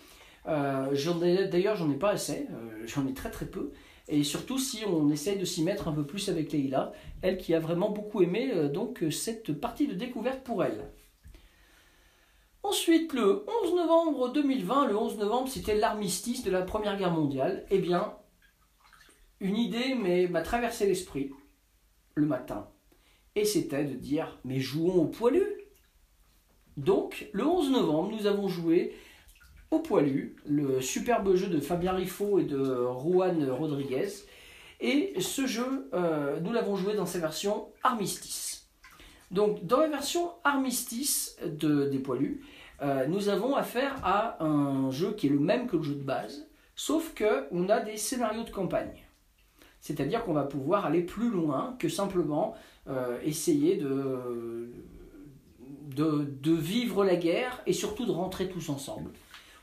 Euh, 0.48 1.46
D'ailleurs, 1.50 1.76
j'en 1.76 1.90
ai 1.90 1.96
pas 1.96 2.10
assez, 2.10 2.46
euh, 2.50 2.86
j'en 2.86 3.06
ai 3.06 3.14
très 3.14 3.30
très 3.30 3.46
peu. 3.46 3.72
Et 4.08 4.24
surtout 4.24 4.58
si 4.58 4.84
on 4.86 5.10
essaye 5.10 5.38
de 5.38 5.44
s'y 5.44 5.62
mettre 5.62 5.88
un 5.88 5.92
peu 5.92 6.04
plus 6.04 6.28
avec 6.30 6.52
Leïla, 6.52 6.92
elle 7.20 7.36
qui 7.36 7.54
a 7.54 7.60
vraiment 7.60 7.90
beaucoup 7.90 8.22
aimé 8.22 8.50
euh, 8.54 8.68
donc 8.68 9.04
cette 9.10 9.52
partie 9.52 9.86
de 9.86 9.94
découverte 9.94 10.42
pour 10.44 10.64
elle. 10.64 10.90
Ensuite, 12.62 13.12
le 13.12 13.44
11 13.64 13.74
novembre 13.74 14.32
2020, 14.32 14.88
le 14.88 14.96
11 14.96 15.18
novembre, 15.18 15.48
c'était 15.48 15.76
l'armistice 15.76 16.42
de 16.42 16.50
la 16.50 16.62
Première 16.62 16.98
Guerre 16.98 17.12
mondiale. 17.12 17.64
Eh 17.70 17.78
bien, 17.78 18.14
une 19.40 19.56
idée 19.56 19.94
m'a 19.94 20.42
traversé 20.42 20.86
l'esprit 20.86 21.30
le 22.14 22.26
matin. 22.26 22.68
Et 23.36 23.44
c'était 23.44 23.84
de 23.84 23.94
dire, 23.94 24.38
mais 24.44 24.58
jouons 24.58 25.02
au 25.02 25.06
poilu. 25.06 25.44
Donc, 26.76 27.28
le 27.32 27.46
11 27.46 27.70
novembre, 27.70 28.16
nous 28.18 28.26
avons 28.26 28.48
joué 28.48 28.94
au 29.70 29.80
poilu, 29.80 30.36
le 30.46 30.80
superbe 30.80 31.34
jeu 31.34 31.48
de 31.48 31.60
Fabien 31.60 31.92
Riffaut 31.92 32.38
et 32.38 32.44
de 32.44 32.86
Juan 33.00 33.50
Rodriguez. 33.50 34.08
Et 34.80 35.14
ce 35.20 35.46
jeu, 35.46 35.88
euh, 35.92 36.40
nous 36.40 36.52
l'avons 36.52 36.76
joué 36.76 36.94
dans 36.94 37.06
sa 37.06 37.18
version 37.18 37.68
armistice. 37.82 38.47
Donc, 39.30 39.64
dans 39.66 39.80
la 39.80 39.88
version 39.88 40.30
armistice 40.44 41.36
de, 41.44 41.86
des 41.88 41.98
poilus, 41.98 42.42
euh, 42.80 43.06
nous 43.06 43.28
avons 43.28 43.56
affaire 43.56 43.96
à 44.02 44.42
un 44.42 44.90
jeu 44.90 45.12
qui 45.12 45.26
est 45.26 45.30
le 45.30 45.38
même 45.38 45.66
que 45.66 45.76
le 45.76 45.82
jeu 45.82 45.94
de 45.94 46.02
base, 46.02 46.48
sauf 46.74 47.14
qu'on 47.14 47.68
a 47.68 47.80
des 47.80 47.96
scénarios 47.96 48.44
de 48.44 48.50
campagne. 48.50 49.04
C'est-à-dire 49.80 50.24
qu'on 50.24 50.32
va 50.32 50.44
pouvoir 50.44 50.86
aller 50.86 51.02
plus 51.02 51.30
loin 51.30 51.76
que 51.78 51.88
simplement 51.88 52.54
euh, 52.88 53.18
essayer 53.24 53.76
de 53.76 54.70
vivre 56.46 57.04
la 57.04 57.16
guerre 57.16 57.62
et 57.66 57.72
surtout 57.72 58.06
de 58.06 58.12
rentrer 58.12 58.48
tous 58.48 58.68
ensemble. 58.70 59.10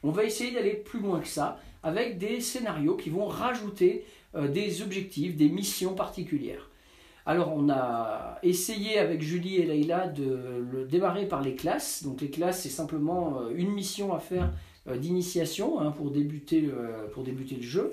On 0.03 0.11
va 0.11 0.23
essayer 0.23 0.51
d'aller 0.51 0.75
plus 0.75 0.99
loin 0.99 1.19
que 1.19 1.27
ça 1.27 1.59
avec 1.81 2.17
des 2.17 2.39
scénarios 2.41 2.95
qui 2.95 3.09
vont 3.09 3.25
rajouter 3.25 4.05
euh, 4.35 4.47
des 4.47 4.81
objectifs, 4.81 5.35
des 5.35 5.49
missions 5.49 5.95
particulières. 5.95 6.69
Alors 7.27 7.53
on 7.55 7.69
a 7.69 8.37
essayé 8.43 8.99
avec 8.99 9.21
Julie 9.23 9.55
et 9.55 9.65
Leïla 9.65 10.07
de 10.07 10.63
le 10.71 10.85
démarrer 10.85 11.25
par 11.25 11.41
les 11.41 11.55
classes. 11.55 12.03
Donc 12.03 12.21
les 12.21 12.29
classes 12.29 12.61
c'est 12.61 12.69
simplement 12.69 13.39
euh, 13.39 13.53
une 13.55 13.71
mission 13.71 14.13
à 14.13 14.19
faire 14.19 14.51
euh, 14.87 14.97
d'initiation 14.97 15.79
hein, 15.79 15.89
pour, 15.89 16.11
débuter, 16.11 16.69
euh, 16.71 17.07
pour 17.11 17.23
débuter 17.23 17.55
le 17.55 17.63
jeu. 17.63 17.91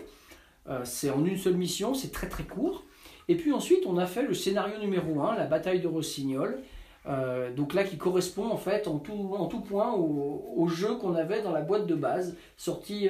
C'est 0.84 1.10
en 1.10 1.24
une 1.24 1.36
seule 1.36 1.56
mission, 1.56 1.92
c'est 1.92 2.12
très 2.12 2.28
très 2.28 2.44
court. 2.44 2.84
Et 3.26 3.34
puis 3.34 3.50
ensuite 3.52 3.84
on 3.84 3.98
a 3.98 4.06
fait 4.06 4.22
le 4.22 4.32
scénario 4.32 4.78
numéro 4.78 5.20
1, 5.20 5.34
la 5.34 5.46
bataille 5.46 5.80
de 5.80 5.88
Rossignol. 5.88 6.60
Donc 7.56 7.74
là 7.74 7.82
qui 7.82 7.96
correspond 7.96 8.48
en 8.48 8.56
fait 8.56 8.86
en 8.86 9.00
tout, 9.00 9.34
en 9.36 9.46
tout 9.46 9.60
point 9.60 9.92
au, 9.92 10.68
jeu 10.68 10.94
qu'on 10.98 11.16
avait 11.16 11.42
dans 11.42 11.50
la 11.50 11.62
boîte 11.62 11.88
de 11.88 11.96
base, 11.96 12.36
sorti 12.56 13.08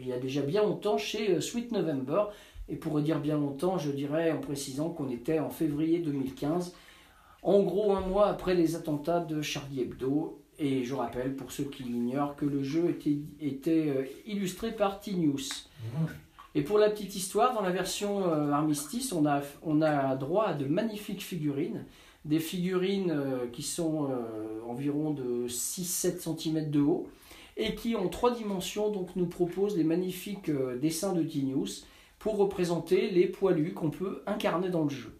il 0.00 0.08
y 0.08 0.14
a 0.14 0.18
déjà 0.18 0.40
bien 0.40 0.62
longtemps 0.62 0.96
chez 0.96 1.42
Sweet 1.42 1.72
November. 1.72 2.22
Et 2.68 2.76
pour 2.76 3.00
dire 3.00 3.20
bien 3.20 3.38
longtemps, 3.38 3.78
je 3.78 3.90
dirais 3.90 4.30
en 4.30 4.40
précisant 4.40 4.90
qu'on 4.90 5.08
était 5.08 5.38
en 5.38 5.50
février 5.50 5.98
2015, 5.98 6.74
en 7.42 7.62
gros 7.62 7.94
un 7.94 8.00
mois 8.00 8.28
après 8.28 8.54
les 8.54 8.76
attentats 8.76 9.20
de 9.20 9.40
Charlie 9.42 9.82
Hebdo. 9.82 10.40
Et 10.58 10.84
je 10.84 10.94
rappelle 10.94 11.36
pour 11.36 11.52
ceux 11.52 11.64
qui 11.64 11.84
l'ignorent 11.84 12.34
que 12.34 12.44
le 12.44 12.64
jeu 12.64 12.90
était, 12.90 13.18
était 13.40 13.88
euh, 13.88 14.04
illustré 14.26 14.72
par 14.72 14.98
T-News. 14.98 15.38
Et 16.54 16.62
pour 16.62 16.78
la 16.78 16.90
petite 16.90 17.14
histoire, 17.14 17.54
dans 17.54 17.60
la 17.60 17.70
version 17.70 18.32
euh, 18.32 18.50
Armistice, 18.50 19.12
on 19.12 19.26
a, 19.26 19.42
on 19.62 19.82
a 19.82 20.16
droit 20.16 20.46
à 20.46 20.54
de 20.54 20.64
magnifiques 20.64 21.22
figurines. 21.22 21.84
Des 22.24 22.40
figurines 22.40 23.12
euh, 23.12 23.46
qui 23.52 23.62
sont 23.62 24.08
euh, 24.10 24.60
environ 24.68 25.12
de 25.12 25.46
6-7 25.46 26.18
cm 26.18 26.70
de 26.70 26.80
haut 26.80 27.06
et 27.56 27.74
qui 27.74 27.94
en 27.96 28.08
trois 28.08 28.32
dimensions 28.32 28.90
donc, 28.90 29.14
nous 29.16 29.26
proposent 29.26 29.76
les 29.76 29.84
magnifiques 29.84 30.50
dessins 30.80 31.12
de 31.12 31.22
T-News 31.22 31.68
pour 32.18 32.36
représenter 32.36 33.10
les 33.10 33.26
poilus 33.26 33.72
qu'on 33.72 33.90
peut 33.90 34.22
incarner 34.26 34.70
dans 34.70 34.84
le 34.84 34.90
jeu. 34.90 35.18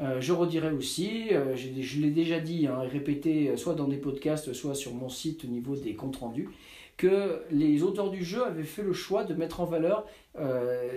Euh, 0.00 0.20
je 0.20 0.32
redirai 0.32 0.72
aussi, 0.72 1.28
euh, 1.32 1.56
je 1.56 2.00
l'ai 2.00 2.10
déjà 2.10 2.38
dit 2.38 2.66
hein, 2.66 2.82
et 2.82 2.88
répété 2.88 3.48
euh, 3.48 3.56
soit 3.56 3.74
dans 3.74 3.88
des 3.88 3.96
podcasts, 3.96 4.52
soit 4.52 4.74
sur 4.74 4.92
mon 4.94 5.08
site 5.08 5.44
au 5.44 5.48
niveau 5.48 5.74
des 5.74 5.94
comptes 5.94 6.16
rendus, 6.16 6.50
que 6.98 7.42
les 7.50 7.82
auteurs 7.82 8.10
du 8.10 8.22
jeu 8.22 8.44
avaient 8.44 8.62
fait 8.62 8.82
le 8.82 8.92
choix 8.92 9.24
de 9.24 9.34
mettre 9.34 9.60
en 9.60 9.66
valeur 9.66 10.06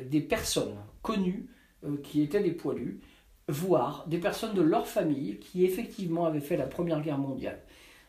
des 0.10 0.22
personnes 0.22 0.76
connues 1.02 1.48
qui 2.04 2.22
étaient 2.22 2.42
des 2.42 2.54
poilus, 2.54 3.02
voire 3.50 4.06
des 4.08 4.18
personnes 4.18 4.54
de 4.54 4.62
leur 4.62 4.88
famille 4.88 5.40
qui 5.40 5.66
effectivement 5.66 6.26
avaient 6.26 6.40
fait 6.40 6.56
la 6.56 6.68
Première 6.68 7.02
Guerre 7.02 7.18
mondiale. 7.18 7.60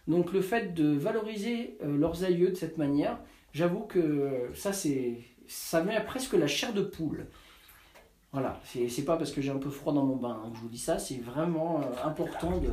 Donc 0.06 0.32
le 0.32 0.40
fait 0.40 0.72
de 0.72 0.92
valoriser 0.92 1.78
leurs 1.82 2.22
aïeux 2.22 2.50
de 2.50 2.54
cette 2.54 2.78
manière, 2.78 3.18
j'avoue 3.52 3.80
que 3.80 4.50
ça 4.54 4.72
c'est 4.72 5.18
ça 5.50 5.83
met 5.83 6.00
presque 6.04 6.35
la 6.35 6.47
chair 6.47 6.73
de 6.73 6.83
poule. 6.83 7.26
Voilà, 8.33 8.61
c'est 8.64 9.04
pas 9.04 9.16
parce 9.16 9.33
que 9.33 9.40
j'ai 9.40 9.50
un 9.50 9.59
peu 9.59 9.71
froid 9.71 9.92
dans 9.92 10.04
mon 10.04 10.14
bain 10.14 10.40
hein, 10.45 10.50
que 10.50 10.57
je 10.57 10.62
vous 10.62 10.69
dis 10.69 10.78
ça, 10.78 11.00
c'est 11.00 11.16
vraiment 11.16 11.80
euh, 11.80 12.07
important 12.07 12.59
de 12.59 12.71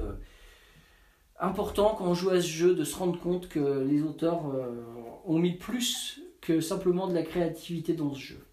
important 1.40 1.96
quand 1.98 2.06
on 2.06 2.14
joue 2.14 2.30
à 2.30 2.40
ce 2.40 2.48
jeu 2.48 2.76
de 2.76 2.84
se 2.84 2.96
rendre 2.96 3.20
compte 3.20 3.50
que 3.50 3.84
les 3.84 4.04
auteurs 4.04 4.48
euh, 4.50 4.84
ont 5.26 5.40
mis 5.40 5.54
plus 5.54 6.22
que 6.40 6.62
simplement 6.62 7.08
de 7.08 7.16
la 7.16 7.24
créativité 7.24 7.94
dans 7.94 8.14
ce 8.14 8.20
jeu. 8.20 8.46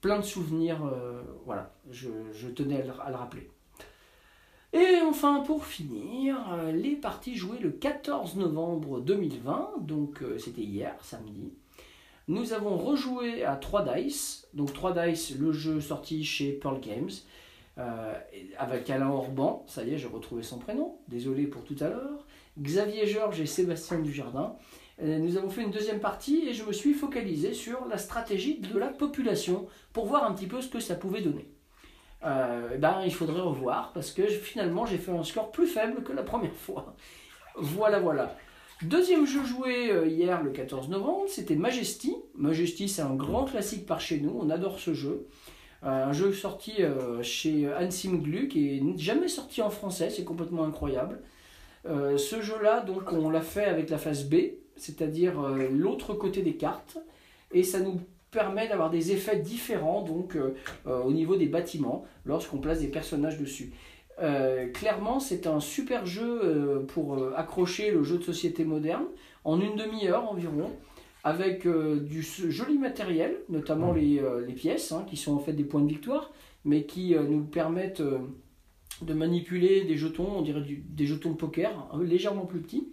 Plein 0.00 0.18
de 0.18 0.24
souvenirs, 0.24 0.84
euh, 0.84 1.22
voilà, 1.46 1.72
je, 1.90 2.08
tenais 2.48 2.82
à 2.82 3.10
le, 3.10 3.16
rappeler. 3.16 3.48
Et 4.72 5.00
enfin, 5.06 5.42
pour 5.46 5.66
finir, 5.66 6.36
les 6.72 6.96
parties 6.96 7.36
jouées 7.36 7.58
le 7.58 7.70
14 7.70 8.36
novembre 8.36 9.00
2020, 9.00 9.74
donc 9.80 10.22
c'était 10.38 10.62
hier, 10.62 10.96
samedi. 11.02 11.52
Nous 12.28 12.52
avons 12.52 12.76
rejoué 12.76 13.44
à 13.44 13.56
3 13.56 13.94
Dice, 13.94 14.46
donc 14.54 14.72
3 14.72 14.92
Dice, 15.06 15.36
le 15.38 15.52
jeu 15.52 15.80
sorti 15.80 16.24
chez 16.24 16.52
Pearl 16.52 16.80
Games, 16.80 17.10
euh, 17.78 18.14
avec 18.58 18.90
Alain 18.90 19.10
Orban, 19.10 19.64
ça 19.66 19.84
y 19.84 19.94
est, 19.94 19.98
j'ai 19.98 20.06
retrouvé 20.06 20.42
son 20.42 20.58
prénom, 20.58 20.98
désolé 21.08 21.46
pour 21.46 21.64
tout 21.64 21.76
à 21.80 21.88
l'heure, 21.88 22.26
Xavier 22.60 23.06
Georges 23.06 23.40
et 23.40 23.46
Sébastien 23.46 24.00
Dujardin. 24.00 24.56
Euh, 25.02 25.18
Nous 25.18 25.36
avons 25.36 25.48
fait 25.48 25.62
une 25.62 25.70
deuxième 25.70 26.00
partie 26.00 26.46
et 26.46 26.52
je 26.52 26.64
me 26.64 26.72
suis 26.72 26.92
focalisé 26.92 27.54
sur 27.54 27.86
la 27.86 27.96
stratégie 27.96 28.58
de 28.58 28.78
la 28.78 28.88
population 28.88 29.66
pour 29.92 30.06
voir 30.06 30.24
un 30.24 30.32
petit 30.34 30.46
peu 30.46 30.60
ce 30.60 30.68
que 30.68 30.80
ça 30.80 30.94
pouvait 30.94 31.22
donner. 31.22 31.48
Euh, 32.24 32.72
eh 32.74 32.78
ben, 32.78 33.00
il 33.04 33.14
faudrait 33.14 33.40
revoir 33.40 33.92
parce 33.94 34.10
que 34.10 34.26
finalement 34.26 34.84
j'ai 34.84 34.98
fait 34.98 35.10
un 35.10 35.24
score 35.24 35.50
plus 35.52 35.66
faible 35.66 36.02
que 36.02 36.12
la 36.12 36.22
première 36.22 36.54
fois. 36.54 36.94
Voilà, 37.56 37.98
voilà. 37.98 38.36
Deuxième 38.82 39.26
jeu 39.26 39.44
joué 39.44 39.90
euh, 39.90 40.06
hier 40.06 40.42
le 40.42 40.50
14 40.50 40.88
novembre, 40.88 41.24
c'était 41.28 41.54
Majesty. 41.54 42.16
Majesty, 42.34 42.88
c'est 42.88 43.02
un 43.02 43.14
grand 43.14 43.44
classique 43.44 43.84
par 43.84 44.00
chez 44.00 44.20
nous, 44.20 44.34
on 44.40 44.48
adore 44.48 44.78
ce 44.78 44.94
jeu. 44.94 45.26
Euh, 45.82 46.06
un 46.06 46.12
jeu 46.14 46.32
sorti 46.32 46.76
euh, 46.80 47.22
chez 47.22 47.70
Ansim 47.74 48.22
Glu 48.22 48.48
qui 48.48 48.76
est 48.76 48.98
jamais 48.98 49.28
sorti 49.28 49.60
en 49.60 49.68
français, 49.68 50.08
c'est 50.08 50.24
complètement 50.24 50.64
incroyable. 50.64 51.20
Ce 51.84 52.42
jeu-là, 52.42 52.80
donc, 52.80 53.10
on 53.10 53.30
l'a 53.30 53.40
fait 53.40 53.64
avec 53.64 53.88
la 53.88 53.96
phase 53.96 54.24
B, 54.24 54.34
c'est-à-dire 54.76 55.40
l'autre 55.70 56.12
côté 56.12 56.42
des 56.42 56.56
cartes, 56.56 56.98
et 57.52 57.62
ça 57.62 57.80
nous 57.80 57.98
permet 58.30 58.68
d'avoir 58.68 58.90
des 58.90 59.12
effets 59.12 59.38
différents 59.38 60.02
donc 60.02 60.36
au 60.84 61.10
niveau 61.10 61.36
des 61.36 61.46
bâtiments 61.46 62.04
lorsqu'on 62.26 62.58
place 62.58 62.80
des 62.80 62.88
personnages 62.88 63.38
dessus. 63.38 63.72
Euh, 64.18 64.68
clairement, 64.72 65.18
c'est 65.20 65.46
un 65.46 65.60
super 65.60 66.04
jeu 66.04 66.40
euh, 66.44 66.80
pour 66.80 67.14
euh, 67.14 67.32
accrocher 67.36 67.90
le 67.90 68.02
jeu 68.02 68.18
de 68.18 68.22
société 68.22 68.64
moderne 68.64 69.04
en 69.44 69.60
une 69.60 69.76
demi-heure 69.76 70.30
environ, 70.30 70.70
avec 71.24 71.66
du 71.66 72.22
joli 72.22 72.78
matériel, 72.78 73.36
notamment 73.50 73.92
les, 73.92 74.22
les 74.46 74.52
pièces, 74.54 74.90
hein, 74.92 75.04
qui 75.08 75.16
sont 75.18 75.34
en 75.34 75.38
fait 75.38 75.52
des 75.52 75.64
points 75.64 75.82
de 75.82 75.88
victoire, 75.88 76.30
mais 76.64 76.84
qui 76.84 77.14
nous 77.14 77.44
permettent 77.44 78.02
de 79.02 79.14
manipuler 79.14 79.84
des 79.84 79.96
jetons, 79.96 80.28
on 80.38 80.42
dirait 80.42 80.62
du- 80.62 80.82
des 80.88 81.06
jetons 81.06 81.30
de 81.30 81.36
poker, 81.36 81.70
hein, 81.92 81.98
légèrement 82.02 82.46
plus 82.46 82.60
petits. 82.60 82.88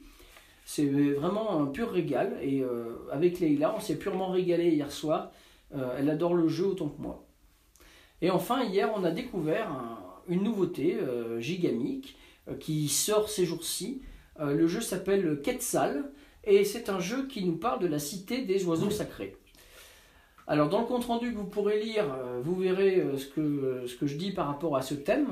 C'est 0.66 0.86
vraiment 0.86 1.62
un 1.62 1.68
pur 1.68 1.90
régal, 1.90 2.38
et 2.42 2.64
avec 3.14 3.40
Leïla, 3.40 3.74
on 3.76 3.80
s'est 3.80 3.98
purement 3.98 4.28
régalé 4.32 4.72
hier 4.72 4.92
soir. 4.92 5.32
Elle 5.98 6.10
adore 6.10 6.34
le 6.34 6.50
jeu 6.50 6.66
autant 6.66 6.90
que 6.90 7.02
moi. 7.02 7.24
Et 8.22 8.30
enfin, 8.30 8.64
hier, 8.66 8.90
on 8.96 9.04
a 9.06 9.12
découvert 9.12 9.72
un- 9.72 9.97
une 10.28 10.44
nouveauté, 10.44 10.98
euh, 11.00 11.40
Gigamic, 11.40 12.18
euh, 12.48 12.56
qui 12.56 12.88
sort 12.88 13.30
ces 13.30 13.46
jours-ci. 13.46 14.02
Euh, 14.40 14.54
le 14.54 14.68
jeu 14.68 14.82
s'appelle 14.82 15.42
Quetzal, 15.42 16.12
et 16.44 16.64
c'est 16.64 16.90
un 16.90 17.00
jeu 17.00 17.28
qui 17.28 17.44
nous 17.46 17.58
parle 17.58 17.80
de 17.80 17.88
la 17.88 18.00
cité 18.00 18.44
des 18.44 18.66
oiseaux 18.66 18.90
sacrés. 18.90 19.36
Alors, 20.48 20.70
dans 20.70 20.80
le 20.80 20.88
compte-rendu 20.88 21.34
que 21.34 21.38
vous 21.38 21.46
pourrez 21.46 21.84
lire, 21.84 22.06
vous 22.42 22.56
verrez 22.56 23.04
ce 23.18 23.26
que, 23.26 23.84
ce 23.86 23.96
que 23.96 24.08
je 24.08 24.16
dis 24.16 24.32
par 24.32 24.48
rapport 24.48 24.78
à 24.78 24.82
ce 24.82 24.94
thème. 24.94 25.28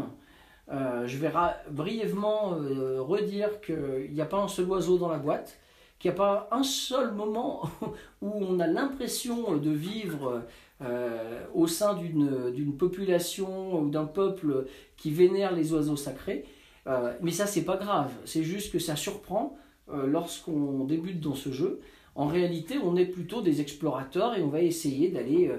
Euh, 0.72 1.06
je 1.06 1.18
vais 1.18 1.32
brièvement 1.70 2.56
euh, 2.56 3.00
redire 3.02 3.62
qu'il 3.62 4.12
n'y 4.12 4.22
a 4.22 4.26
pas 4.26 4.38
un 4.38 4.48
seul 4.48 4.66
oiseau 4.66 4.98
dans 4.98 5.10
la 5.10 5.18
boîte, 5.18 5.60
qu'il 6.00 6.12
n'y 6.12 6.16
a 6.16 6.18
pas 6.18 6.48
un 6.52 6.64
seul 6.64 7.14
moment 7.14 7.70
où 8.22 8.32
on 8.32 8.60
a 8.60 8.68
l'impression 8.68 9.58
de 9.58 9.72
vivre 9.72 10.44
euh, 10.82 11.46
au 11.54 11.68
sein 11.68 11.94
d'une 11.94 12.76
population 12.78 13.80
ou 13.80 13.90
d'un 13.90 14.04
peuple 14.04 14.66
qui 14.98 15.10
vénère 15.10 15.56
les 15.56 15.72
oiseaux 15.72 15.96
sacrés. 15.96 16.46
Euh, 16.88 17.14
mais 17.22 17.32
ça, 17.32 17.48
c'est 17.48 17.64
pas 17.64 17.78
grave. 17.78 18.12
C'est 18.26 18.44
juste 18.44 18.74
que 18.74 18.80
ça 18.80 18.98
surprend 18.98 19.58
euh, 19.90 20.06
lorsqu'on 20.06 20.84
débute 20.84 21.22
dans 21.22 21.34
ce 21.34 21.52
jeu. 21.52 21.80
En 22.14 22.28
réalité, 22.28 22.78
on 22.84 22.98
est 22.98 23.06
plutôt 23.06 23.42
des 23.42 23.62
explorateurs 23.62 24.38
et 24.38 24.42
on 24.42 24.48
va 24.48 24.62
essayer 24.62 25.10
d'aller 25.10 25.52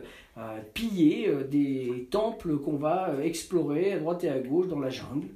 piller 0.73 1.31
des 1.51 2.09
temples 2.11 2.57
qu'on 2.57 2.77
va 2.77 3.15
explorer 3.23 3.93
à 3.93 3.99
droite 3.99 4.25
et 4.25 4.31
à 4.31 4.39
gauche 4.39 4.67
dans 4.67 4.81
la 4.81 4.89
jungle. 4.89 5.29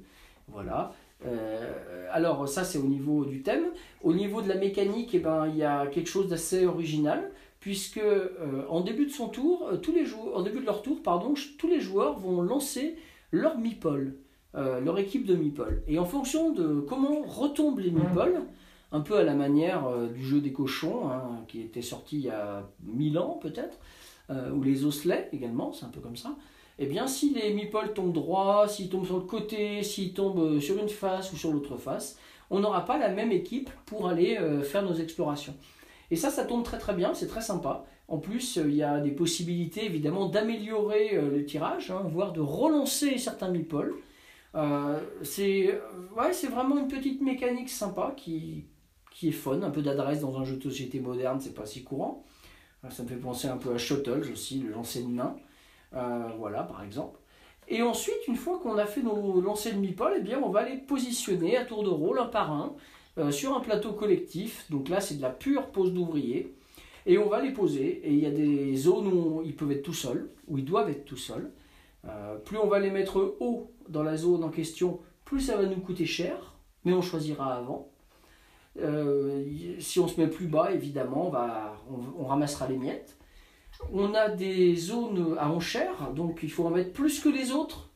Voilà. 0.47 0.93
Euh, 1.25 2.07
alors 2.11 2.49
ça 2.49 2.63
c'est 2.63 2.79
au 2.79 2.87
niveau 2.87 3.25
du 3.25 3.41
thème. 3.41 3.65
Au 4.03 4.13
niveau 4.13 4.41
de 4.41 4.47
la 4.47 4.55
mécanique, 4.55 5.11
eh 5.13 5.19
ben, 5.19 5.47
il 5.47 5.57
y 5.57 5.63
a 5.63 5.87
quelque 5.87 6.09
chose 6.09 6.27
d'assez 6.27 6.65
original 6.65 7.31
puisque 7.61 7.99
euh, 7.99 8.65
en 8.67 8.81
début 8.81 9.05
de 9.05 9.11
son 9.11 9.29
tour, 9.29 9.69
euh, 9.71 9.77
tous 9.77 9.93
les 9.93 10.03
joueurs, 10.03 10.43
leur 10.65 10.81
tour, 10.81 10.99
tous 11.57 11.67
les 11.67 11.79
joueurs 11.79 12.19
vont 12.19 12.41
lancer 12.41 12.97
leur 13.31 13.57
meeple, 13.57 14.15
euh, 14.55 14.81
leur 14.81 14.99
équipe 14.99 15.25
de 15.25 15.35
meeple. 15.35 15.83
Et 15.87 15.97
en 15.99 16.05
fonction 16.05 16.51
de 16.51 16.81
comment 16.81 17.21
retombent 17.21 17.79
les 17.79 17.91
meeples, 17.91 18.41
un 18.91 18.99
peu 18.99 19.15
à 19.15 19.23
la 19.23 19.35
manière 19.35 19.87
du 20.13 20.25
jeu 20.25 20.41
des 20.41 20.51
cochons, 20.51 21.09
hein, 21.09 21.45
qui 21.47 21.61
était 21.61 21.83
sorti 21.83 22.17
il 22.17 22.25
y 22.25 22.29
a 22.29 22.67
1000 22.83 23.17
ans 23.19 23.39
peut-être, 23.41 23.79
ou 24.53 24.63
les 24.63 24.83
osselets 24.85 25.29
également, 25.33 25.71
c'est 25.71 25.85
un 25.85 25.89
peu 25.89 26.01
comme 26.01 26.17
ça. 26.17 26.35
Eh 26.83 26.87
bien, 26.87 27.05
si 27.05 27.29
les 27.29 27.53
meeples 27.53 27.93
tombent 27.93 28.11
droit, 28.11 28.67
s'ils 28.67 28.89
tombent 28.89 29.05
sur 29.05 29.17
le 29.17 29.25
côté, 29.25 29.83
s'ils 29.83 30.13
tombent 30.13 30.39
euh, 30.39 30.59
sur 30.59 30.79
une 30.79 30.89
face 30.89 31.31
ou 31.31 31.37
sur 31.37 31.51
l'autre 31.51 31.77
face, 31.77 32.17
on 32.49 32.59
n'aura 32.59 32.85
pas 32.85 32.97
la 32.97 33.09
même 33.09 33.31
équipe 33.31 33.69
pour 33.85 34.07
aller 34.07 34.35
euh, 34.37 34.63
faire 34.63 34.81
nos 34.81 34.95
explorations. 34.95 35.53
Et 36.09 36.15
ça, 36.15 36.31
ça 36.31 36.43
tourne 36.43 36.63
très 36.63 36.79
très 36.79 36.95
bien, 36.95 37.13
c'est 37.13 37.27
très 37.27 37.41
sympa. 37.41 37.85
En 38.07 38.17
plus, 38.17 38.57
euh, 38.57 38.67
il 38.67 38.73
y 38.73 38.81
a 38.81 38.99
des 38.99 39.11
possibilités 39.11 39.85
évidemment 39.85 40.27
d'améliorer 40.27 41.21
le 41.21 41.45
tirage, 41.45 41.91
hein, 41.91 42.01
voire 42.07 42.33
de 42.33 42.41
relancer 42.41 43.19
certains. 43.19 43.53
Euh, 44.55 44.99
c'est 45.21 46.47
vraiment 46.47 46.79
une 46.79 46.87
petite 46.87 47.21
mécanique 47.21 47.69
sympa 47.69 48.15
qui, 48.17 48.65
qui 49.11 49.27
est 49.27 49.33
fun, 49.33 49.61
un 49.61 49.69
peu 49.69 49.83
d'adresse 49.83 50.21
dans 50.21 50.35
un 50.39 50.45
jeu 50.45 50.57
de 50.57 50.63
société 50.63 50.99
moderne, 50.99 51.39
c'est 51.39 51.53
pas 51.53 51.67
si 51.67 51.83
courant. 51.83 52.25
Ça 52.89 53.03
me 53.03 53.07
fait 53.07 53.17
penser 53.17 53.47
un 53.47 53.57
peu 53.57 53.71
à 53.71 53.77
Shuttle 53.77 54.27
aussi, 54.33 54.61
le 54.61 54.71
lancer 54.71 55.03
de 55.03 55.09
main. 55.09 55.35
Euh, 55.93 56.29
voilà, 56.37 56.63
par 56.63 56.83
exemple. 56.83 57.19
Et 57.67 57.81
ensuite, 57.81 58.27
une 58.27 58.35
fois 58.35 58.59
qu'on 58.59 58.77
a 58.77 58.85
fait 58.85 59.01
nos 59.01 59.39
lancers 59.41 59.73
de 59.73 59.79
meeple, 59.79 60.13
eh 60.17 60.21
bien, 60.21 60.41
on 60.43 60.49
va 60.49 60.67
les 60.67 60.77
positionner 60.77 61.57
à 61.57 61.65
tour 61.65 61.83
de 61.83 61.89
rôle, 61.89 62.19
un 62.19 62.25
par 62.25 62.51
un, 62.51 62.75
euh, 63.17 63.31
sur 63.31 63.55
un 63.55 63.59
plateau 63.59 63.93
collectif. 63.93 64.69
Donc 64.69 64.89
là, 64.89 64.99
c'est 64.99 65.15
de 65.15 65.21
la 65.21 65.29
pure 65.29 65.67
pose 65.67 65.93
d'ouvrier. 65.93 66.55
Et 67.05 67.17
on 67.17 67.29
va 67.29 67.41
les 67.41 67.51
poser. 67.51 68.01
Et 68.03 68.11
il 68.11 68.19
y 68.19 68.25
a 68.25 68.31
des 68.31 68.75
zones 68.75 69.07
où 69.07 69.41
ils 69.43 69.55
peuvent 69.55 69.71
être 69.71 69.83
tout 69.83 69.93
seuls, 69.93 70.29
où 70.47 70.57
ils 70.57 70.65
doivent 70.65 70.89
être 70.89 71.05
tout 71.05 71.17
seuls. 71.17 71.51
Euh, 72.07 72.37
plus 72.37 72.57
on 72.57 72.67
va 72.67 72.79
les 72.79 72.89
mettre 72.89 73.37
haut 73.39 73.71
dans 73.89 74.03
la 74.03 74.17
zone 74.17 74.43
en 74.43 74.49
question, 74.49 74.99
plus 75.23 75.39
ça 75.39 75.55
va 75.55 75.63
nous 75.63 75.79
coûter 75.81 76.05
cher. 76.05 76.55
Mais 76.83 76.93
on 76.93 77.01
choisira 77.01 77.55
avant. 77.55 77.89
Si 79.79 79.99
on 79.99 80.07
se 80.07 80.19
met 80.19 80.27
plus 80.27 80.47
bas, 80.47 80.71
évidemment, 80.71 81.29
va, 81.29 81.75
on, 81.91 82.23
on 82.23 82.25
ramassera 82.25 82.67
les 82.67 82.77
miettes. 82.77 83.17
On 83.91 84.13
a 84.13 84.29
des 84.29 84.75
zones 84.75 85.35
à 85.37 85.49
enchères, 85.51 86.11
donc 86.13 86.39
il 86.43 86.51
faut 86.51 86.65
en 86.65 86.69
mettre 86.69 86.93
plus 86.93 87.19
que 87.19 87.29
les 87.29 87.51
autres 87.51 87.89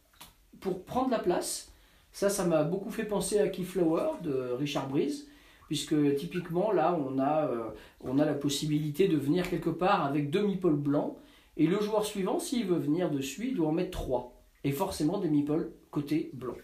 pour 0.60 0.84
prendre 0.84 1.10
la 1.10 1.20
place. 1.20 1.72
Ça, 2.12 2.30
ça 2.30 2.46
m'a 2.46 2.64
beaucoup 2.64 2.92
fait 2.92 3.06
penser 3.06 3.40
à 3.40 3.48
Keyflower 3.48 4.22
de 4.22 4.52
Richard 4.58 4.88
Breeze, 4.88 5.28
puisque 5.68 6.16
typiquement 6.16 6.72
là, 6.72 6.98
on 6.98 7.20
a, 7.20 7.48
euh, 7.48 7.70
on 8.02 8.20
a 8.20 8.26
la 8.26 8.34
possibilité 8.34 9.08
de 9.08 9.18
venir 9.18 9.50
quelque 9.50 9.70
part 9.70 10.06
avec 10.06 10.30
deux 10.30 10.46
meeples 10.46 10.74
blancs, 10.74 11.16
et 11.58 11.68
le 11.68 11.80
joueur 11.80 12.06
suivant, 12.06 12.40
s'il 12.40 12.66
veut 12.66 12.78
venir 12.78 13.10
dessus, 13.10 13.48
il 13.50 13.56
doit 13.56 13.68
en 13.68 13.74
mettre 13.74 13.92
trois, 13.92 14.34
et 14.64 14.72
forcément 14.72 15.18
des 15.18 15.30
meeples 15.30 15.72
côté 15.92 16.30
blanc. 16.34 16.56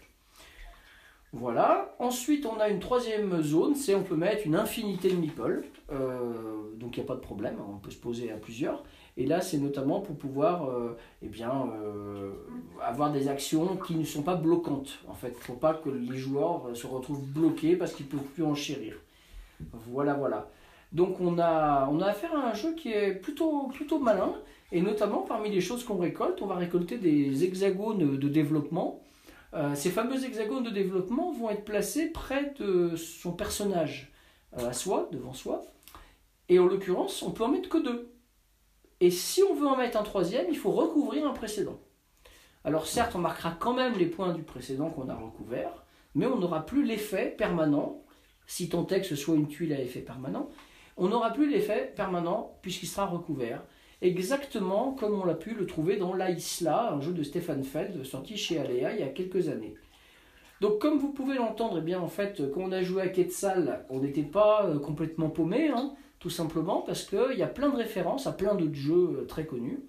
Voilà. 1.32 1.94
Ensuite, 1.98 2.44
on 2.44 2.60
a 2.60 2.68
une 2.68 2.80
troisième 2.80 3.40
zone, 3.42 3.74
c'est 3.74 3.94
on 3.94 4.02
peut 4.02 4.16
mettre 4.16 4.46
une 4.46 4.54
infinité 4.54 5.10
de 5.10 5.16
meeples, 5.16 5.64
euh, 5.90 6.74
donc 6.76 6.96
il 6.96 7.00
n'y 7.00 7.06
a 7.06 7.08
pas 7.08 7.14
de 7.14 7.20
problème, 7.20 7.56
on 7.66 7.78
peut 7.78 7.90
se 7.90 8.00
poser 8.00 8.30
à 8.30 8.36
plusieurs. 8.36 8.84
Et 9.16 9.26
là, 9.26 9.40
c'est 9.40 9.58
notamment 9.58 10.00
pour 10.00 10.16
pouvoir 10.16 10.70
euh, 10.70 10.96
eh 11.22 11.28
euh, 11.42 12.32
avoir 12.80 13.12
des 13.12 13.28
actions 13.28 13.76
qui 13.76 13.94
ne 13.94 14.04
sont 14.04 14.22
pas 14.22 14.36
bloquantes. 14.36 14.98
En 15.06 15.14
fait, 15.14 15.28
il 15.28 15.38
ne 15.38 15.44
faut 15.44 15.52
pas 15.54 15.74
que 15.74 15.90
les 15.90 16.16
joueurs 16.16 16.74
se 16.74 16.86
retrouvent 16.86 17.26
bloqués 17.26 17.76
parce 17.76 17.92
qu'ils 17.92 18.06
ne 18.06 18.12
peuvent 18.12 18.30
plus 18.34 18.44
enchérir. 18.44 18.94
Voilà, 19.86 20.14
voilà. 20.14 20.48
Donc 20.92 21.20
on 21.20 21.38
a, 21.38 21.88
on 21.90 22.00
a 22.00 22.06
affaire 22.06 22.34
à 22.34 22.50
un 22.50 22.54
jeu 22.54 22.74
qui 22.74 22.90
est 22.92 23.12
plutôt, 23.12 23.68
plutôt 23.68 23.98
malin. 23.98 24.32
Et 24.72 24.80
notamment, 24.80 25.20
parmi 25.20 25.50
les 25.50 25.60
choses 25.60 25.84
qu'on 25.84 25.98
récolte, 25.98 26.40
on 26.40 26.46
va 26.46 26.54
récolter 26.54 26.96
des 26.96 27.44
hexagones 27.44 28.16
de 28.16 28.28
développement. 28.28 29.02
Euh, 29.54 29.74
ces 29.74 29.90
fameux 29.90 30.24
hexagones 30.24 30.64
de 30.64 30.70
développement 30.70 31.30
vont 31.32 31.50
être 31.50 31.64
placés 31.64 32.06
près 32.06 32.54
de 32.58 32.96
son 32.96 33.32
personnage, 33.32 34.10
à 34.56 34.72
soi, 34.72 35.08
devant 35.12 35.34
soi. 35.34 35.62
Et 36.48 36.58
en 36.58 36.66
l'occurrence, 36.66 37.22
on 37.22 37.32
peut 37.32 37.44
en 37.44 37.48
mettre 37.48 37.68
que 37.68 37.78
deux. 37.78 38.11
Et 39.02 39.10
si 39.10 39.42
on 39.42 39.52
veut 39.52 39.66
en 39.66 39.76
mettre 39.76 39.98
un 39.98 40.04
troisième, 40.04 40.46
il 40.48 40.56
faut 40.56 40.70
recouvrir 40.70 41.26
un 41.26 41.32
précédent. 41.32 41.80
Alors 42.62 42.86
certes, 42.86 43.16
on 43.16 43.18
marquera 43.18 43.50
quand 43.58 43.74
même 43.74 43.98
les 43.98 44.06
points 44.06 44.32
du 44.32 44.44
précédent 44.44 44.90
qu'on 44.90 45.08
a 45.08 45.16
recouvert, 45.16 45.82
mais 46.14 46.26
on 46.26 46.38
n'aura 46.38 46.64
plus 46.64 46.84
l'effet 46.84 47.34
permanent, 47.36 48.04
si 48.46 48.68
que 48.68 49.02
ce 49.02 49.16
soit 49.16 49.34
une 49.34 49.48
tuile 49.48 49.72
à 49.72 49.80
effet 49.80 50.02
permanent, 50.02 50.48
on 50.96 51.08
n'aura 51.08 51.32
plus 51.32 51.50
l'effet 51.50 51.92
permanent 51.96 52.56
puisqu'il 52.62 52.86
sera 52.86 53.06
recouvert, 53.06 53.64
exactement 54.02 54.92
comme 54.92 55.20
on 55.20 55.24
l'a 55.24 55.34
pu 55.34 55.54
le 55.54 55.66
trouver 55.66 55.96
dans 55.96 56.14
La 56.14 56.30
Isla, 56.30 56.92
un 56.92 57.00
jeu 57.00 57.12
de 57.12 57.24
Stefan 57.24 57.64
Feld 57.64 58.04
sorti 58.04 58.36
chez 58.36 58.60
Alea 58.60 58.92
il 58.92 59.00
y 59.00 59.02
a 59.02 59.08
quelques 59.08 59.48
années. 59.48 59.74
Donc 60.60 60.78
comme 60.78 60.98
vous 60.98 61.12
pouvez 61.12 61.34
l'entendre, 61.34 61.78
eh 61.78 61.82
bien 61.82 61.98
en 61.98 62.06
fait, 62.06 62.40
quand 62.54 62.60
on 62.60 62.70
a 62.70 62.82
joué 62.82 63.02
à 63.02 63.08
Quetzal, 63.08 63.84
on 63.90 63.98
n'était 63.98 64.22
pas 64.22 64.64
euh, 64.64 64.78
complètement 64.78 65.28
paumé, 65.28 65.70
hein, 65.70 65.92
tout 66.22 66.30
simplement 66.30 66.82
parce 66.82 67.02
qu'il 67.02 67.36
y 67.36 67.42
a 67.42 67.48
plein 67.48 67.68
de 67.68 67.76
références 67.76 68.28
à 68.28 68.32
plein 68.32 68.54
d'autres 68.54 68.76
jeux 68.76 69.18
euh, 69.22 69.26
très 69.26 69.44
connus. 69.44 69.80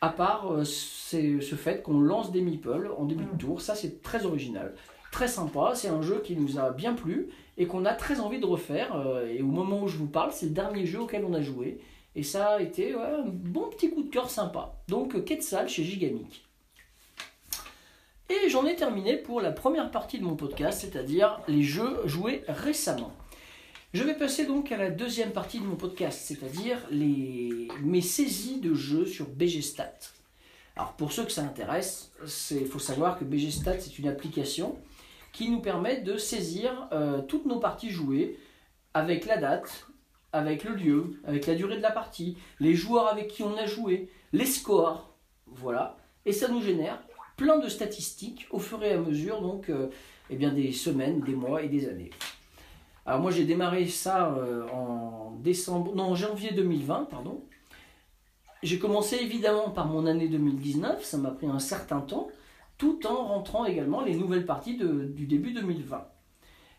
À 0.00 0.08
part 0.08 0.52
euh, 0.52 0.64
c'est 0.64 1.40
ce 1.40 1.54
fait 1.54 1.82
qu'on 1.82 2.00
lance 2.00 2.32
des 2.32 2.40
meeples 2.40 2.90
en 2.98 3.04
début 3.04 3.24
de 3.24 3.38
tour, 3.38 3.60
ça 3.60 3.76
c'est 3.76 4.02
très 4.02 4.26
original, 4.26 4.74
très 5.12 5.28
sympa, 5.28 5.72
c'est 5.76 5.88
un 5.88 6.02
jeu 6.02 6.20
qui 6.24 6.34
nous 6.34 6.58
a 6.58 6.70
bien 6.70 6.94
plu 6.94 7.28
et 7.58 7.68
qu'on 7.68 7.84
a 7.84 7.94
très 7.94 8.18
envie 8.18 8.40
de 8.40 8.46
refaire. 8.46 8.96
euh, 8.96 9.28
Et 9.28 9.40
au 9.40 9.46
moment 9.46 9.82
où 9.82 9.88
je 9.88 9.98
vous 9.98 10.08
parle, 10.08 10.32
c'est 10.32 10.46
le 10.46 10.52
dernier 10.52 10.84
jeu 10.84 11.00
auquel 11.00 11.24
on 11.24 11.32
a 11.32 11.42
joué. 11.42 11.78
Et 12.16 12.24
ça 12.24 12.54
a 12.54 12.60
été 12.60 12.96
ouais, 12.96 13.02
un 13.02 13.24
bon 13.26 13.68
petit 13.70 13.90
coup 13.90 14.02
de 14.02 14.10
cœur 14.10 14.30
sympa. 14.30 14.74
Donc 14.88 15.24
Quetzal 15.24 15.68
chez 15.68 15.84
Gigamic. 15.84 16.44
Et 18.30 18.48
j'en 18.48 18.66
ai 18.66 18.74
terminé 18.74 19.16
pour 19.16 19.40
la 19.40 19.52
première 19.52 19.92
partie 19.92 20.18
de 20.18 20.24
mon 20.24 20.34
podcast, 20.34 20.80
c'est-à-dire 20.80 21.40
les 21.46 21.62
jeux 21.62 21.98
joués 22.06 22.42
récemment. 22.48 23.12
Je 23.92 24.04
vais 24.04 24.14
passer 24.14 24.46
donc 24.46 24.70
à 24.70 24.76
la 24.76 24.88
deuxième 24.88 25.32
partie 25.32 25.58
de 25.58 25.64
mon 25.64 25.74
podcast, 25.74 26.20
c'est-à-dire 26.22 26.78
les... 26.92 27.66
mes 27.82 28.00
saisies 28.00 28.60
de 28.60 28.72
jeux 28.72 29.04
sur 29.04 29.26
BGStat. 29.26 29.96
Alors 30.76 30.92
pour 30.92 31.10
ceux 31.10 31.24
que 31.24 31.32
ça 31.32 31.42
intéresse, 31.42 32.12
il 32.52 32.66
faut 32.66 32.78
savoir 32.78 33.18
que 33.18 33.24
BGStat 33.24 33.80
c'est 33.80 33.98
une 33.98 34.06
application 34.06 34.78
qui 35.32 35.50
nous 35.50 35.60
permet 35.60 36.02
de 36.02 36.16
saisir 36.18 36.88
euh, 36.92 37.20
toutes 37.22 37.46
nos 37.46 37.58
parties 37.58 37.90
jouées 37.90 38.38
avec 38.94 39.26
la 39.26 39.38
date, 39.38 39.88
avec 40.32 40.62
le 40.62 40.76
lieu, 40.76 41.20
avec 41.24 41.48
la 41.48 41.56
durée 41.56 41.76
de 41.76 41.82
la 41.82 41.90
partie, 41.90 42.36
les 42.60 42.74
joueurs 42.74 43.08
avec 43.08 43.26
qui 43.26 43.42
on 43.42 43.56
a 43.56 43.66
joué, 43.66 44.08
les 44.32 44.46
scores, 44.46 45.16
voilà. 45.48 45.96
Et 46.26 46.32
ça 46.32 46.46
nous 46.46 46.62
génère 46.62 47.02
plein 47.36 47.58
de 47.58 47.68
statistiques 47.68 48.46
au 48.52 48.60
fur 48.60 48.84
et 48.84 48.92
à 48.92 48.98
mesure 48.98 49.42
donc 49.42 49.68
euh, 49.68 49.88
eh 50.30 50.36
des 50.36 50.70
semaines, 50.70 51.22
des 51.22 51.34
mois 51.34 51.64
et 51.64 51.68
des 51.68 51.88
années. 51.88 52.10
Alors 53.06 53.20
moi 53.20 53.30
j'ai 53.30 53.44
démarré 53.44 53.86
ça 53.86 54.32
euh, 54.34 54.68
en 54.68 55.32
décembre, 55.42 55.94
non 55.94 56.04
en 56.04 56.14
janvier 56.14 56.52
2020 56.52 57.04
pardon. 57.10 57.42
J'ai 58.62 58.78
commencé 58.78 59.16
évidemment 59.16 59.70
par 59.70 59.86
mon 59.86 60.04
année 60.06 60.28
2019, 60.28 61.02
ça 61.02 61.16
m'a 61.16 61.30
pris 61.30 61.46
un 61.46 61.58
certain 61.58 62.00
temps, 62.00 62.28
tout 62.76 63.06
en 63.06 63.24
rentrant 63.24 63.64
également 63.64 64.02
les 64.02 64.14
nouvelles 64.14 64.44
parties 64.44 64.76
de- 64.76 65.04
du 65.04 65.26
début 65.26 65.52
2020. 65.52 66.06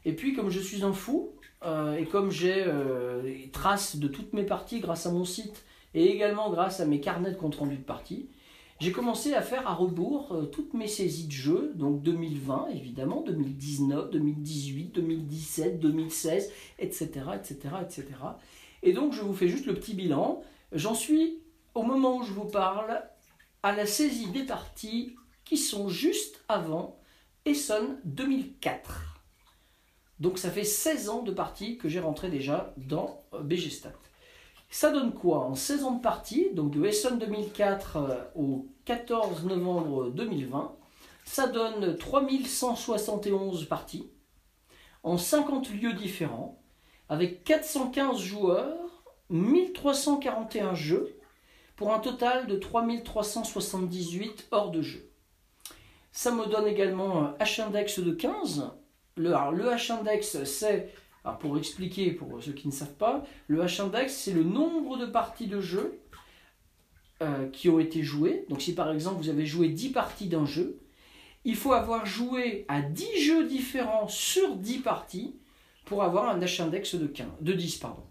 Et 0.05 0.13
puis 0.13 0.34
comme 0.34 0.49
je 0.49 0.60
suis 0.60 0.84
un 0.84 0.93
fou, 0.93 1.29
euh, 1.63 1.95
et 1.95 2.05
comme 2.05 2.29
j'ai 2.31 2.63
euh, 2.67 3.23
traces 3.51 3.95
de 3.97 4.07
toutes 4.07 4.34
mes 4.34 4.43
parties 4.43 4.79
grâce 4.79 5.07
à 5.07 5.12
mon 5.12 5.25
site, 5.25 5.65
et 5.93 6.05
également 6.05 6.49
grâce 6.51 6.79
à 6.79 6.86
mes 6.86 6.99
carnets 7.01 7.31
de 7.31 7.36
compte 7.36 7.55
rendu 7.55 7.77
de 7.77 7.84
parties, 7.84 8.29
j'ai 8.82 8.91
commencé 8.91 9.36
à 9.36 9.44
faire 9.44 9.67
à 9.67 9.76
rebours 9.76 10.32
euh, 10.32 10.46
toutes 10.46 10.74
mes 10.74 10.88
saisies 10.88 11.28
de 11.28 11.32
jeux, 11.32 11.72
donc 11.76 12.02
2020 12.02 12.70
évidemment, 12.74 13.22
2019, 13.22 14.10
2018, 14.10 14.96
2017, 14.96 15.80
2016, 15.80 16.52
etc., 16.80 17.08
etc., 17.36 17.58
etc. 17.80 18.06
Et 18.82 18.94
donc 18.94 19.13
je 19.13 19.22
vous 19.22 19.36
fais 19.36 19.48
juste 19.48 19.67
le 19.67 19.76
petit 19.76 19.94
bilan. 19.94 20.41
J'en 20.72 20.96
suis, 20.96 21.44
au 21.76 21.84
moment 21.84 22.17
où 22.17 22.24
je 22.24 22.34
vous 22.34 22.48
parle, 22.48 23.04
à 23.62 23.72
la 23.72 23.86
saisie 23.86 24.32
des 24.32 24.48
parties 24.48 25.15
qui 25.46 25.58
sont 25.58 25.88
juste 25.88 26.44
avant 26.50 27.00
Essonne 27.46 28.00
2004. 28.06 29.22
Donc 30.20 30.39
ça 30.39 30.50
fait 30.50 30.63
16 30.63 31.10
ans 31.10 31.22
de 31.22 31.32
parties 31.32 31.78
que 31.78 31.88
j'ai 31.88 32.00
rentré 32.00 32.32
déjà 32.32 32.74
dans 32.78 33.24
euh, 33.36 33.44
BGStat. 33.44 33.94
Ça 34.72 34.89
donne 34.89 35.13
quoi? 35.13 35.44
En 35.46 35.54
16 35.54 35.84
ans 35.84 35.91
de 35.91 36.02
partie, 36.02 36.50
donc 36.54 36.72
de 36.72 36.86
Essonne 36.86 37.20
2004 37.20 37.98
euh, 37.98 38.24
au 38.36 38.70
14 38.86 39.46
novembre 39.46 40.10
2020, 40.10 40.76
ça 41.24 41.48
donne 41.48 41.98
3171 41.98 43.65
parties 43.65 44.10
en 45.04 45.17
50 45.17 45.72
lieux 45.72 45.94
différents, 45.94 46.62
avec 47.10 47.44
415 47.44 48.20
joueurs, 48.20 48.78
1341 49.30 50.74
jeux, 50.74 51.17
pour 51.76 51.94
un 51.94 52.00
total 52.00 52.48
de 52.48 52.58
3378 52.58 54.50
heures 54.54 54.72
de 54.72 54.82
jeu. 54.82 55.10
Ça 56.12 56.32
me 56.32 56.46
donne 56.46 56.67
également 56.67 57.24
un 57.24 57.32
H-index 57.39 58.02
de 58.02 58.12
15. 58.12 58.72
Le, 59.15 59.30
le 59.30 59.70
H-index, 59.70 60.44
c'est, 60.44 60.94
pour 61.39 61.58
expliquer 61.58 62.12
pour 62.12 62.41
ceux 62.41 62.52
qui 62.52 62.67
ne 62.67 62.74
savent 62.74 62.96
pas, 62.96 63.24
le 63.48 63.63
H-index, 63.63 64.10
c'est 64.10 64.34
le 64.34 64.44
nombre 64.44 64.98
de 64.98 65.06
parties 65.06 65.48
de 65.48 65.62
jeu 65.62 66.01
euh, 67.21 67.47
qui 67.49 67.69
ont 67.69 67.79
été 67.79 68.03
jouées. 68.03 68.45
Donc 68.49 68.62
si 68.62 68.73
par 68.73 68.91
exemple 68.91 69.21
vous 69.21 69.29
avez 69.29 69.45
joué 69.45 69.69
10 69.69 69.89
parties 69.89 70.27
d'un 70.27 70.45
jeu, 70.45 70.79
il 71.45 71.55
faut 71.55 71.73
avoir 71.73 72.05
joué 72.05 72.65
à 72.67 72.81
10 72.81 73.19
jeux 73.21 73.47
différents 73.47 74.07
sur 74.07 74.55
10 74.55 74.79
parties 74.79 75.36
pour 75.86 76.03
avoir 76.03 76.29
un 76.29 76.39
H-index 76.39 76.95
de, 76.95 77.07
15, 77.07 77.27
de 77.41 77.53
10. 77.53 77.77
Pardon. 77.77 78.03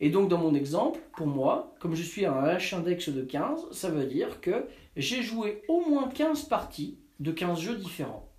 Et 0.00 0.10
donc 0.10 0.28
dans 0.28 0.38
mon 0.38 0.54
exemple, 0.54 1.00
pour 1.16 1.26
moi, 1.26 1.74
comme 1.80 1.94
je 1.94 2.02
suis 2.02 2.24
à 2.24 2.32
un 2.32 2.56
H-index 2.56 3.10
de 3.10 3.22
15, 3.22 3.70
ça 3.72 3.90
veut 3.90 4.06
dire 4.06 4.40
que 4.40 4.66
j'ai 4.96 5.22
joué 5.22 5.62
au 5.68 5.80
moins 5.88 6.08
15 6.08 6.44
parties 6.44 6.98
de 7.20 7.32
15 7.32 7.60
jeux 7.60 7.76
différents. 7.76 8.30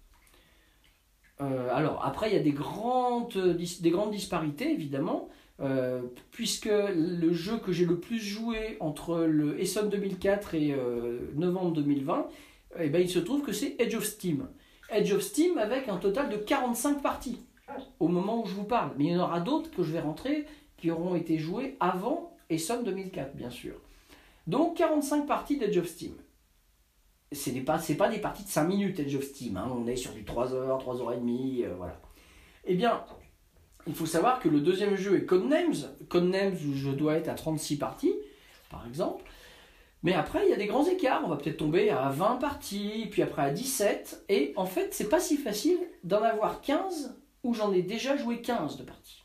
Euh, 1.42 1.70
alors, 1.74 2.06
après, 2.06 2.30
il 2.30 2.36
y 2.36 2.40
a 2.40 2.44
des 2.44 2.52
grandes, 2.52 3.36
dis- 3.58 3.82
des 3.82 3.90
grandes 3.90 4.12
disparités, 4.12 4.72
évidemment, 4.72 5.30
euh, 5.62 6.02
puisque 6.32 6.70
le 6.70 7.34
jeu 7.34 7.58
que 7.58 7.72
j'ai 7.72 7.86
le 7.86 8.00
plus 8.00 8.20
joué 8.20 8.78
entre 8.80 9.20
le 9.20 9.60
Essen 9.60 9.90
2004 9.90 10.56
et 10.56 10.74
euh, 10.74 11.20
novembre 11.36 11.74
2020, 11.74 12.28
eh 12.80 12.90
ben, 12.90 13.02
il 13.02 13.10
se 13.10 13.20
trouve 13.20 13.44
que 13.44 13.52
c'est 13.52 13.76
Edge 13.80 13.96
of 13.96 14.06
Steam. 14.06 14.48
Edge 14.90 15.12
of 15.14 15.22
Steam 15.22 15.58
avec 15.58 15.88
un 15.88 15.98
total 15.98 16.30
de 16.30 16.38
45 16.38 17.02
parties 17.02 17.40
au 18.00 18.08
moment 18.08 18.42
où 18.42 18.46
je 18.46 18.54
vous 18.54 18.64
parle. 18.64 18.92
Mais 18.98 19.06
il 19.06 19.12
y 19.12 19.16
en 19.16 19.24
aura 19.24 19.40
d'autres 19.40 19.72
que 19.72 19.84
je 19.84 19.92
vais 19.92 20.02
rentrer 20.02 20.46
qui 20.78 20.90
auront 20.90 21.16
été 21.16 21.38
jouées 21.38 21.78
avant 21.80 22.36
Essen 22.50 22.84
2004, 22.84 23.36
bien 23.36 23.50
sûr. 23.50 23.76
Donc 24.48 24.78
45 24.78 25.28
parties 25.28 25.58
d'Edge 25.58 25.78
of 25.78 25.88
Steam. 25.88 26.14
Ce 27.32 27.50
n'est 27.50 27.62
pas, 27.62 27.80
pas 27.98 28.10
des 28.10 28.18
parties 28.18 28.44
de 28.44 28.50
5 28.50 28.64
minutes 28.66 29.00
Edge 29.00 29.16
of 29.16 29.24
Steam, 29.24 29.56
hein. 29.56 29.72
on 29.74 29.88
est 29.88 29.96
sur 29.96 30.12
du 30.12 30.26
3 30.26 30.54
heures, 30.54 30.80
3 30.80 31.02
heures 31.02 31.14
et 31.14 31.18
demie, 31.18 31.64
euh, 31.64 31.74
voilà. 31.78 32.02
Eh 32.66 32.76
bien, 32.76 33.06
il 33.88 33.96
faut 33.96 34.06
savoir 34.06 34.40
que 34.40 34.50
le 34.50 34.60
deuxième 34.60 34.96
jeu 34.96 35.18
est 35.18 35.26
Codenames. 35.26 35.90
Codenames 36.10 36.54
où 36.54 36.74
je 36.76 36.90
dois 36.90 37.16
être 37.16 37.30
à 37.30 37.34
36 37.34 37.78
parties, 37.78 38.14
par 38.70 38.88
exemple. 38.88 39.24
Mais 40.04 40.14
après, 40.14 40.46
il 40.46 40.50
y 40.50 40.54
a 40.54 40.58
des 40.58 40.66
grands 40.66 40.86
écarts. 40.86 41.22
On 41.24 41.30
va 41.30 41.38
peut-être 41.38 41.58
tomber 41.58 41.90
à 41.90 42.10
20 42.10 42.38
parties, 42.38 43.08
puis 43.12 43.22
après 43.22 43.44
à 43.44 43.52
17. 43.52 44.26
Et 44.30 44.54
en 44.56 44.66
fait, 44.66 44.94
c'est 44.94 45.10
pas 45.10 45.20
si 45.20 45.38
facile 45.38 45.78
d'en 46.04 46.22
avoir 46.24 46.62
15 46.62 47.18
où 47.44 47.54
j'en 47.54 47.72
ai 47.72 47.82
déjà 47.82 48.18
joué 48.18 48.42
15 48.42 48.78
de 48.78 48.84
parties. 48.84 49.24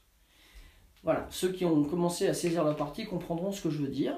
Voilà, 1.03 1.27
ceux 1.31 1.53
qui 1.53 1.65
ont 1.65 1.85
commencé 1.85 2.27
à 2.27 2.35
saisir 2.35 2.65
la 2.65 2.75
partie 2.75 3.05
comprendront 3.05 3.53
ce 3.53 3.63
que 3.63 3.71
je 3.71 3.79
veux 3.79 3.89
dire. 3.89 4.17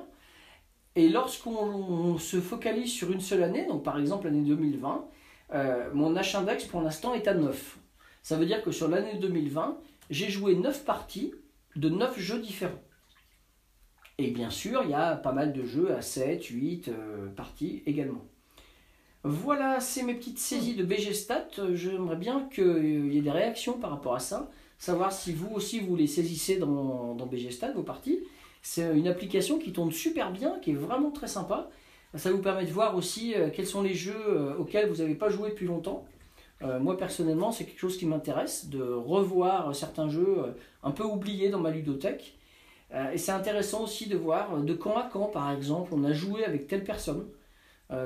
Et 0.96 1.08
lorsqu'on 1.08 1.50
on 1.52 2.18
se 2.18 2.40
focalise 2.40 2.90
sur 2.90 3.12
une 3.12 3.20
seule 3.20 3.42
année, 3.42 3.66
donc 3.66 3.84
par 3.84 3.98
exemple 3.98 4.24
l'année 4.24 4.42
2020, 4.42 5.06
euh, 5.54 5.90
mon 5.92 6.14
H-index 6.14 6.64
pour 6.66 6.80
l'instant 6.80 7.14
est 7.14 7.28
à 7.28 7.34
9. 7.34 7.78
Ça 8.22 8.36
veut 8.36 8.46
dire 8.46 8.62
que 8.62 8.72
sur 8.72 8.88
l'année 8.88 9.14
2020, 9.14 9.78
j'ai 10.10 10.28
joué 10.30 10.54
9 10.54 10.84
parties 10.84 11.32
de 11.76 11.88
9 11.88 12.18
jeux 12.18 12.40
différents. 12.40 12.82
Et 14.18 14.30
bien 14.30 14.50
sûr, 14.50 14.82
il 14.84 14.90
y 14.90 14.94
a 14.94 15.16
pas 15.16 15.32
mal 15.32 15.52
de 15.52 15.64
jeux 15.64 15.94
à 15.94 16.02
7, 16.02 16.44
8 16.44 16.88
euh, 16.88 17.28
parties 17.28 17.82
également. 17.86 18.24
Voilà, 19.24 19.80
c'est 19.80 20.02
mes 20.02 20.14
petites 20.14 20.38
saisies 20.38 20.74
de 20.74 20.84
BG 20.84 21.12
Stat. 21.12 21.48
Euh, 21.58 21.74
J'aimerais 21.74 22.16
bien 22.16 22.48
qu'il 22.52 23.12
y 23.12 23.18
ait 23.18 23.22
des 23.22 23.30
réactions 23.30 23.78
par 23.78 23.90
rapport 23.90 24.14
à 24.14 24.20
ça. 24.20 24.50
Savoir 24.78 25.12
si 25.12 25.32
vous 25.32 25.50
aussi 25.54 25.80
vous 25.80 25.96
les 25.96 26.06
saisissez 26.06 26.56
dans, 26.56 27.14
dans 27.14 27.26
BG 27.26 27.50
vos 27.74 27.82
parties. 27.82 28.20
C'est 28.62 28.96
une 28.96 29.08
application 29.08 29.58
qui 29.58 29.72
tourne 29.72 29.92
super 29.92 30.32
bien, 30.32 30.58
qui 30.60 30.70
est 30.70 30.74
vraiment 30.74 31.10
très 31.10 31.26
sympa. 31.26 31.68
Ça 32.14 32.32
vous 32.32 32.38
permet 32.38 32.64
de 32.64 32.72
voir 32.72 32.96
aussi 32.96 33.34
euh, 33.34 33.50
quels 33.52 33.66
sont 33.66 33.82
les 33.82 33.94
jeux 33.94 34.14
euh, 34.28 34.56
auxquels 34.56 34.88
vous 34.88 34.96
n'avez 34.96 35.14
pas 35.14 35.28
joué 35.28 35.50
depuis 35.50 35.66
longtemps. 35.66 36.06
Euh, 36.62 36.80
moi 36.80 36.96
personnellement, 36.96 37.52
c'est 37.52 37.64
quelque 37.64 37.78
chose 37.78 37.96
qui 37.96 38.06
m'intéresse, 38.06 38.68
de 38.68 38.82
revoir 38.82 39.74
certains 39.74 40.08
jeux 40.08 40.38
euh, 40.38 40.52
un 40.82 40.90
peu 40.90 41.04
oubliés 41.04 41.50
dans 41.50 41.60
ma 41.60 41.70
ludothèque. 41.70 42.36
Euh, 42.94 43.12
et 43.12 43.18
c'est 43.18 43.32
intéressant 43.32 43.84
aussi 43.84 44.08
de 44.08 44.16
voir 44.16 44.60
de 44.62 44.74
quand 44.74 44.96
à 44.96 45.08
quand, 45.12 45.26
par 45.26 45.50
exemple, 45.52 45.92
on 45.94 46.04
a 46.04 46.12
joué 46.12 46.44
avec 46.44 46.66
telle 46.66 46.84
personne, 46.84 47.26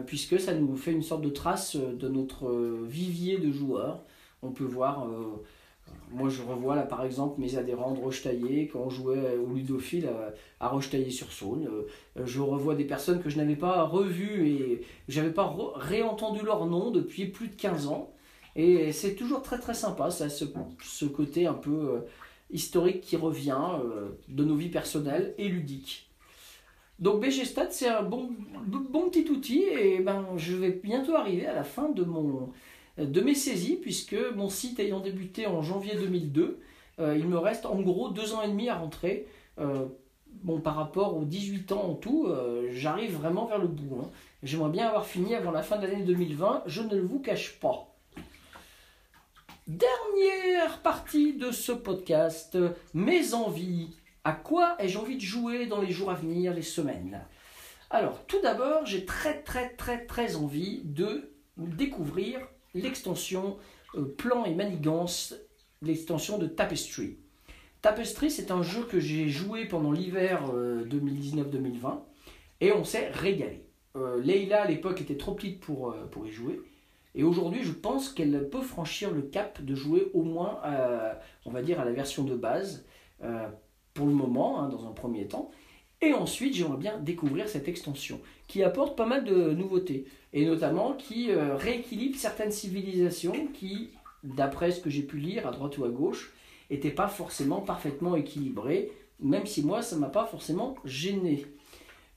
puisque 0.07 0.39
ça 0.39 0.55
nous 0.55 0.77
fait 0.77 0.93
une 0.93 1.03
sorte 1.03 1.23
de 1.23 1.29
trace 1.29 1.75
de 1.75 2.09
notre 2.09 2.49
vivier 2.85 3.39
de 3.39 3.51
joueurs. 3.51 4.05
On 4.43 4.53
peut 4.53 4.63
voir, 4.63 5.09
moi 6.13 6.29
je 6.29 6.41
revois 6.41 6.77
là 6.77 6.83
par 6.83 7.05
exemple 7.05 7.41
mes 7.41 7.57
adhérents 7.59 7.91
de 7.91 7.99
Rochetaillé, 7.99 8.69
quand 8.73 8.79
on 8.79 8.91
jouait 8.91 9.37
au 9.39 9.53
Ludophile 9.53 10.07
à, 10.61 10.65
à 10.65 10.69
Rochetaillé-sur-Saône. 10.69 11.69
Je 12.15 12.41
revois 12.41 12.77
des 12.77 12.85
personnes 12.85 13.21
que 13.21 13.29
je 13.29 13.39
n'avais 13.39 13.57
pas 13.57 13.83
revues 13.83 14.49
et 14.49 14.83
j'avais 15.09 15.33
pas 15.33 15.53
réentendu 15.75 16.45
leur 16.45 16.67
nom 16.67 16.93
depuis 16.93 17.27
plus 17.27 17.49
de 17.49 17.57
15 17.57 17.89
ans. 17.89 18.13
Et 18.57 18.93
c'est 18.93 19.15
toujours 19.15 19.43
très 19.43 19.59
très 19.59 19.75
sympa, 19.75 20.11
ça, 20.11 20.29
ce, 20.29 20.45
côté 21.07 21.47
un 21.47 21.55
peu 21.55 21.71
euh, 21.71 22.01
historique 22.51 23.01
qui 23.01 23.17
revient 23.17 23.57
euh, 23.83 24.11
de 24.29 24.45
nos 24.45 24.57
vies 24.57 24.69
personnelles 24.69 25.35
et 25.39 25.49
ludiques. 25.49 26.11
Donc 26.99 27.21
BG 27.21 27.45
Stat, 27.47 27.71
c'est 27.71 27.89
un 27.89 28.03
bon, 28.03 28.29
petit 29.11 29.29
outil 29.31 29.63
et 29.63 30.01
ben, 30.01 30.27
je 30.37 30.55
vais 30.55 30.71
bientôt 30.71 31.17
arriver 31.17 31.47
à 31.47 31.55
la 31.55 31.65
fin 31.65 31.89
de, 31.89 32.05
mon, 32.05 32.51
de 32.99 33.21
mes 33.21 33.35
saisies 33.35 33.79
puisque 33.81 34.17
mon 34.37 34.49
site 34.49 34.79
ayant 34.79 35.01
débuté 35.01 35.47
en 35.47 35.63
janvier 35.63 35.97
2002, 35.97 36.61
euh, 37.01 37.17
il 37.19 37.27
me 37.27 37.39
reste 37.39 37.67
en 37.67 37.81
gros 37.81 38.11
deux 38.11 38.35
ans 38.35 38.43
et 38.43 38.49
demi 38.49 38.69
à 38.69 38.77
rentrer. 38.77 39.27
Bon, 40.43 40.61
par 40.61 40.77
rapport 40.77 41.17
aux 41.17 41.25
18 41.25 41.73
ans 41.73 41.83
en 41.91 41.95
tout, 41.95 42.29
j'arrive 42.71 43.17
vraiment 43.17 43.47
vers 43.47 43.59
le 43.59 43.69
bout. 43.69 44.01
hein. 44.01 44.09
J'aimerais 44.43 44.71
bien 44.71 44.89
avoir 44.89 45.07
fini 45.07 45.35
avant 45.35 45.51
la 45.51 45.63
fin 45.63 45.77
de 45.77 45.87
l'année 45.87 46.03
2020, 46.05 46.65
je 46.67 46.83
ne 46.83 47.01
vous 47.01 47.21
cache 47.21 47.61
pas. 47.61 47.92
Dernière 49.73 50.83
partie 50.83 51.33
de 51.33 51.51
ce 51.51 51.73
podcast, 51.73 52.59
mes 52.93 53.33
envies. 53.33 53.97
À 54.23 54.33
quoi 54.33 54.77
ai-je 54.79 54.99
envie 54.99 55.17
de 55.17 55.23
jouer 55.23 55.65
dans 55.65 55.81
les 55.81 55.91
jours 55.91 56.11
à 56.11 56.15
venir, 56.15 56.53
les 56.53 56.61
semaines? 56.61 57.23
Alors, 57.89 58.27
tout 58.27 58.43
d'abord, 58.43 58.85
j'ai 58.85 59.07
très 59.07 59.43
très 59.43 59.71
très 59.71 60.05
très 60.05 60.37
envie 60.37 60.83
de 60.85 61.33
découvrir 61.57 62.41
l'extension 62.75 63.57
euh, 63.95 64.15
Plan 64.19 64.45
et 64.45 64.55
Manigance, 64.55 65.35
l'extension 65.81 66.37
de 66.37 66.49
Tapestry. 66.49 67.17
Tapestry, 67.81 68.31
c'est 68.31 68.51
un 68.51 68.63
jeu 68.63 68.83
que 68.85 69.01
j'ai 69.01 69.31
joué 69.31 69.65
pendant 69.65 69.91
l'hiver 69.91 70.51
euh, 70.53 70.85
2019-2020 70.85 72.03
et 72.61 72.73
on 72.73 72.85
s'est 72.85 73.09
régalé. 73.09 73.65
Euh, 73.97 74.21
Leïla 74.23 74.65
à 74.65 74.69
l'époque 74.69 75.01
était 75.01 75.17
trop 75.17 75.35
petite 75.35 75.61
pour, 75.61 75.93
euh, 75.93 76.05
pour 76.11 76.27
y 76.27 76.31
jouer. 76.31 76.61
Et 77.15 77.25
aujourd'hui, 77.25 77.63
je 77.63 77.73
pense 77.73 78.09
qu'elle 78.09 78.49
peut 78.49 78.63
franchir 78.63 79.11
le 79.11 79.23
cap 79.23 79.63
de 79.63 79.75
jouer 79.75 80.11
au 80.15 80.23
moins, 80.23 80.59
à, 80.63 81.21
on 81.45 81.51
va 81.51 81.63
dire, 81.63 81.81
à 81.81 81.85
la 81.85 81.93
version 81.93 82.25
de 82.25 82.35
base, 82.35 82.87
euh, 83.23 83.49
pour 83.95 84.07
le 84.07 84.13
moment, 84.13 84.61
hein, 84.61 84.69
dans 84.69 84.87
un 84.87 84.93
premier 84.93 85.27
temps. 85.27 85.51
Et 86.01 86.15
ensuite, 86.15 86.55
j'aimerais 86.55 86.79
bien 86.79 86.99
découvrir 86.99 87.49
cette 87.49 87.69
extension, 87.69 88.21
qui 88.49 88.63
apporte 88.63 88.97
pas 88.97 89.07
mal 89.07 89.25
de 89.25 89.53
nouveautés, 89.53 90.07
et 90.33 90.47
notamment 90.47 90.95
qui 90.95 91.31
euh, 91.31 91.55
rééquilibre 91.55 92.17
certaines 92.17 92.51
civilisations 92.51 93.47
qui, 93.55 93.91
d'après 94.25 94.73
ce 94.73 94.81
que 94.81 94.91
j'ai 94.91 95.03
pu 95.03 95.19
lire 95.19 95.47
à 95.47 95.53
droite 95.53 95.79
ou 95.79 95.85
à 95.85 95.91
gauche, 95.91 96.33
n'étaient 96.71 96.91
pas 96.91 97.09
forcément 97.09 97.61
parfaitement 97.61 98.17
équilibrées, 98.17 98.91
même 99.21 99.47
si 99.47 99.63
moi, 99.65 99.83
ça 99.83 99.97
m'a 99.97 100.09
pas 100.09 100.27
forcément 100.27 100.75
gêné. 100.85 101.47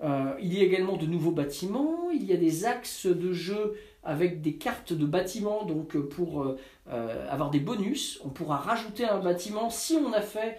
Euh, 0.02 0.34
il 0.42 0.54
y 0.54 0.62
a 0.62 0.64
également 0.64 0.98
de 0.98 1.06
nouveaux 1.06 1.32
bâtiments, 1.32 2.10
il 2.12 2.24
y 2.26 2.34
a 2.34 2.38
des 2.38 2.66
axes 2.66 3.06
de 3.06 3.32
jeu 3.32 3.76
avec 4.06 4.42
des 4.42 4.56
cartes 4.56 4.94
de 4.94 5.06
bâtiments, 5.06 5.66
donc 5.66 5.96
euh, 5.96 6.08
pour 6.08 6.44
euh, 6.44 6.58
euh, 6.90 7.28
avoir 7.30 7.50
des 7.50 7.60
bonus, 7.60 8.22
on 8.24 8.30
pourra 8.30 8.58
rajouter 8.58 9.04
un 9.04 9.20
bâtiment 9.20 9.70
si 9.70 9.96
on 9.96 10.14
a 10.14 10.22
fait, 10.22 10.58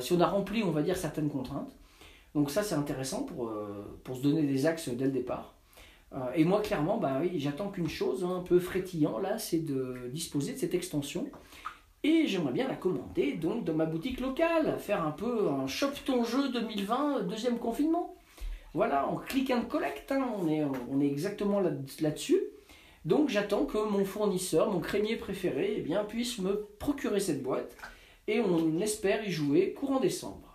si 0.00 0.12
on 0.12 0.20
a 0.20 0.26
rempli, 0.26 0.62
on 0.62 0.70
va 0.70 0.82
dire, 0.82 0.96
certaines 0.96 1.28
contraintes. 1.28 1.76
Donc 2.34 2.50
ça 2.50 2.62
c'est 2.62 2.76
intéressant 2.76 3.24
pour, 3.24 3.52
pour 4.04 4.16
se 4.16 4.22
donner 4.22 4.42
des 4.42 4.66
axes 4.66 4.88
dès 4.88 5.06
le 5.06 5.10
départ. 5.10 5.54
Et 6.36 6.44
moi 6.44 6.60
clairement, 6.60 6.96
bah 6.98 7.18
oui, 7.20 7.32
j'attends 7.40 7.68
qu'une 7.68 7.88
chose 7.88 8.24
un 8.24 8.40
peu 8.40 8.60
frétillant 8.60 9.18
là, 9.18 9.38
c'est 9.38 9.58
de 9.58 10.08
disposer 10.12 10.52
de 10.52 10.58
cette 10.58 10.74
extension. 10.74 11.28
Et 12.04 12.28
j'aimerais 12.28 12.52
bien 12.52 12.68
la 12.68 12.76
commander 12.76 13.32
donc 13.32 13.64
dans 13.64 13.74
ma 13.74 13.86
boutique 13.86 14.20
locale, 14.20 14.78
faire 14.78 15.04
un 15.04 15.10
peu 15.10 15.48
un 15.48 15.66
shop 15.66 15.90
ton 16.06 16.22
jeu 16.22 16.50
2020 16.52 17.22
deuxième 17.22 17.58
confinement. 17.58 18.14
Voilà, 18.74 19.08
en 19.08 19.16
click 19.16 19.50
and 19.50 19.62
collect, 19.62 20.12
hein, 20.12 20.24
on, 20.38 20.46
est, 20.46 20.62
on 20.88 21.00
est 21.00 21.06
exactement 21.06 21.58
là- 21.58 21.72
là-dessus. 22.00 22.40
Donc 23.04 23.28
j'attends 23.28 23.64
que 23.64 23.78
mon 23.78 24.04
fournisseur, 24.04 24.70
mon 24.70 24.80
crémier 24.80 25.16
préféré, 25.16 25.74
eh 25.78 25.80
bien, 25.80 26.04
puisse 26.04 26.38
me 26.38 26.66
procurer 26.78 27.20
cette 27.20 27.42
boîte 27.42 27.76
et 28.26 28.40
on 28.40 28.78
espère 28.80 29.26
y 29.26 29.30
jouer 29.30 29.72
courant 29.72 30.00
décembre. 30.00 30.48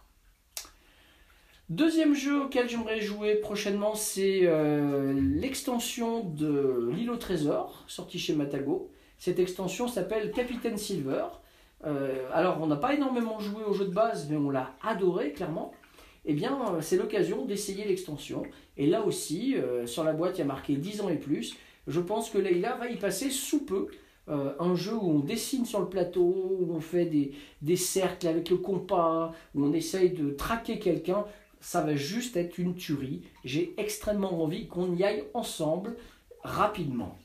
Deuxième 1.69 2.13
jeu 2.13 2.43
auquel 2.43 2.69
j'aimerais 2.69 2.99
jouer 2.99 3.35
prochainement, 3.35 3.95
c'est 3.95 4.41
euh, 4.43 5.13
l'extension 5.13 6.23
de 6.23 6.91
l'île 6.93 7.09
trésor, 7.17 7.83
sortie 7.87 8.19
chez 8.19 8.35
Matago. 8.35 8.91
Cette 9.17 9.39
extension 9.39 9.87
s'appelle 9.87 10.31
Capitaine 10.31 10.77
Silver. 10.77 11.25
Euh, 11.85 12.27
alors 12.33 12.59
on 12.61 12.67
n'a 12.67 12.75
pas 12.75 12.93
énormément 12.93 13.39
joué 13.39 13.63
au 13.63 13.73
jeu 13.73 13.85
de 13.85 13.93
base, 13.93 14.27
mais 14.29 14.35
on 14.35 14.49
l'a 14.49 14.75
adoré 14.83 15.31
clairement. 15.31 15.73
Eh 16.25 16.33
bien, 16.33 16.59
euh, 16.75 16.81
c'est 16.81 16.97
l'occasion 16.97 17.45
d'essayer 17.45 17.85
l'extension. 17.85 18.43
Et 18.77 18.85
là 18.85 19.01
aussi, 19.01 19.55
sur 19.85 20.03
la 20.03 20.13
boîte, 20.13 20.37
il 20.37 20.39
y 20.39 20.43
a 20.43 20.45
marqué 20.45 20.75
10 20.75 21.01
ans 21.01 21.09
et 21.09 21.17
plus. 21.17 21.55
Je 21.87 21.99
pense 21.99 22.29
que 22.29 22.37
Leïla 22.37 22.75
va 22.75 22.89
y 22.89 22.97
passer 22.97 23.29
sous 23.29 23.65
peu. 23.65 23.87
Euh, 24.29 24.53
un 24.59 24.73
jeu 24.73 24.93
où 24.95 25.09
on 25.09 25.19
dessine 25.19 25.65
sur 25.65 25.81
le 25.81 25.89
plateau, 25.89 26.21
où 26.61 26.73
on 26.73 26.79
fait 26.79 27.05
des, 27.05 27.33
des 27.61 27.75
cercles 27.75 28.27
avec 28.27 28.49
le 28.49 28.55
compas, 28.57 29.33
où 29.53 29.65
on 29.65 29.73
essaye 29.73 30.11
de 30.11 30.31
traquer 30.31 30.79
quelqu'un. 30.79 31.25
Ça 31.59 31.81
va 31.81 31.95
juste 31.95 32.37
être 32.37 32.57
une 32.57 32.75
tuerie. 32.75 33.23
J'ai 33.43 33.73
extrêmement 33.77 34.41
envie 34.41 34.67
qu'on 34.67 34.95
y 34.95 35.03
aille 35.03 35.23
ensemble 35.33 35.95
rapidement. 36.43 37.17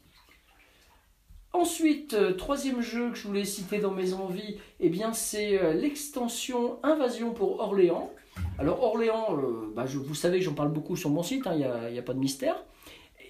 Ensuite, 1.53 2.15
euh, 2.15 2.35
troisième 2.35 2.81
jeu 2.83 3.11
que 3.11 3.17
je 3.17 3.27
voulais 3.27 3.45
citer 3.45 3.79
dans 3.79 3.91
mes 3.93 4.13
envies, 4.13 4.59
eh 4.81 4.91
bien 4.91 5.13
c'est 5.13 5.59
euh, 5.59 5.73
l'extension 5.73 6.79
Invasion 6.83 7.33
pour 7.33 7.61
Orléans. 7.61 8.13
Alors 8.59 8.83
Orléans, 8.83 9.37
bah, 9.75 9.87
je- 9.87 9.99
vous 9.99 10.15
savez 10.15 10.41
j'en 10.41 10.53
parle 10.55 10.71
beaucoup 10.71 10.95
sur 10.95 11.11
mon 11.11 11.23
site, 11.23 11.45
il 11.51 11.57
n'y 11.59 11.65
a, 11.65 11.91
y 11.91 11.99
a 11.99 12.03
pas 12.03 12.13
de 12.15 12.19
mystère. 12.21 12.63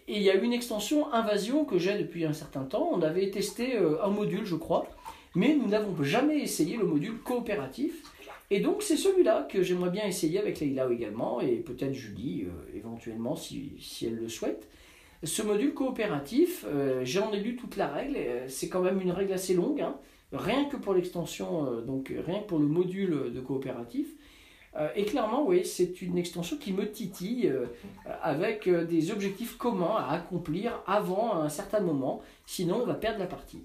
Et 0.09 0.17
il 0.17 0.23
y 0.23 0.31
a 0.31 0.35
une 0.37 0.55
extension 0.55 1.13
Invasion 1.13 1.67
que 1.67 1.79
j'ai 1.79 1.99
depuis 1.99 2.25
un 2.25 2.33
certain 2.33 2.65
temps. 2.65 2.89
On 2.93 3.03
avait 3.03 3.31
testé 3.31 3.77
euh, 3.77 4.03
un 4.03 4.09
module, 4.09 4.47
je 4.47 4.57
crois. 4.57 4.89
mais 5.35 5.55
nous 5.55 5.69
n'avons 5.69 6.03
jamais 6.03 6.39
essayé 6.39 6.79
le 6.79 6.87
module 6.87 7.19
coopératif. 7.19 8.03
Et 8.51 8.61
donc 8.61 8.83
c'est 8.83 8.97
celui-là 8.97 9.47
que 9.51 9.63
j'aimerais 9.63 9.91
bien 9.91 10.07
essayer 10.07 10.39
avec 10.39 10.61
Leïla 10.61 10.91
également, 10.91 11.43
et 11.43 11.57
peut-être 11.57 11.93
Julie 11.93 12.47
euh, 12.47 12.77
éventuellement 12.79 13.37
si, 13.37 13.73
si, 13.79 14.07
elle 14.07 14.17
le 14.17 14.31
souhaite. 14.31 14.67
Ce 15.23 15.43
module 15.43 15.75
coopératif, 15.75 16.65
euh, 16.67 17.03
j'en 17.05 17.31
ai 17.33 17.41
lu 17.41 17.57
toute 17.57 17.77
la 17.77 17.89
règle, 17.89 18.17
c'est 18.47 18.71
quand 18.71 18.81
même 18.81 19.03
une 19.03 19.11
règle 19.11 19.35
assez 19.35 19.53
longue, 19.53 19.83
hein. 19.83 19.97
rien 20.33 20.65
que 20.65 20.79
pour 20.79 20.95
l'extension, 20.95 21.83
donc 21.83 22.11
rien 22.27 22.41
que 22.41 22.47
pour 22.47 22.59
le 22.59 22.67
module 22.67 23.31
de 23.35 23.41
coopératif. 23.41 24.09
Et 24.95 25.05
clairement, 25.05 25.47
oui, 25.47 25.65
c'est 25.65 26.03
une 26.03 26.19
extension 26.19 26.57
qui 26.57 26.73
me 26.73 26.91
titille 26.91 27.53
avec 28.23 28.69
des 28.69 29.11
objectifs 29.11 29.57
communs 29.57 29.97
à 29.97 30.13
accomplir 30.13 30.83
avant 30.87 31.35
un 31.35 31.49
certain 31.49 31.81
moment, 31.81 32.21
sinon 32.47 32.83
on 32.83 32.87
va 32.87 32.95
perdre 32.95 33.19
la 33.19 33.27
partie. 33.27 33.65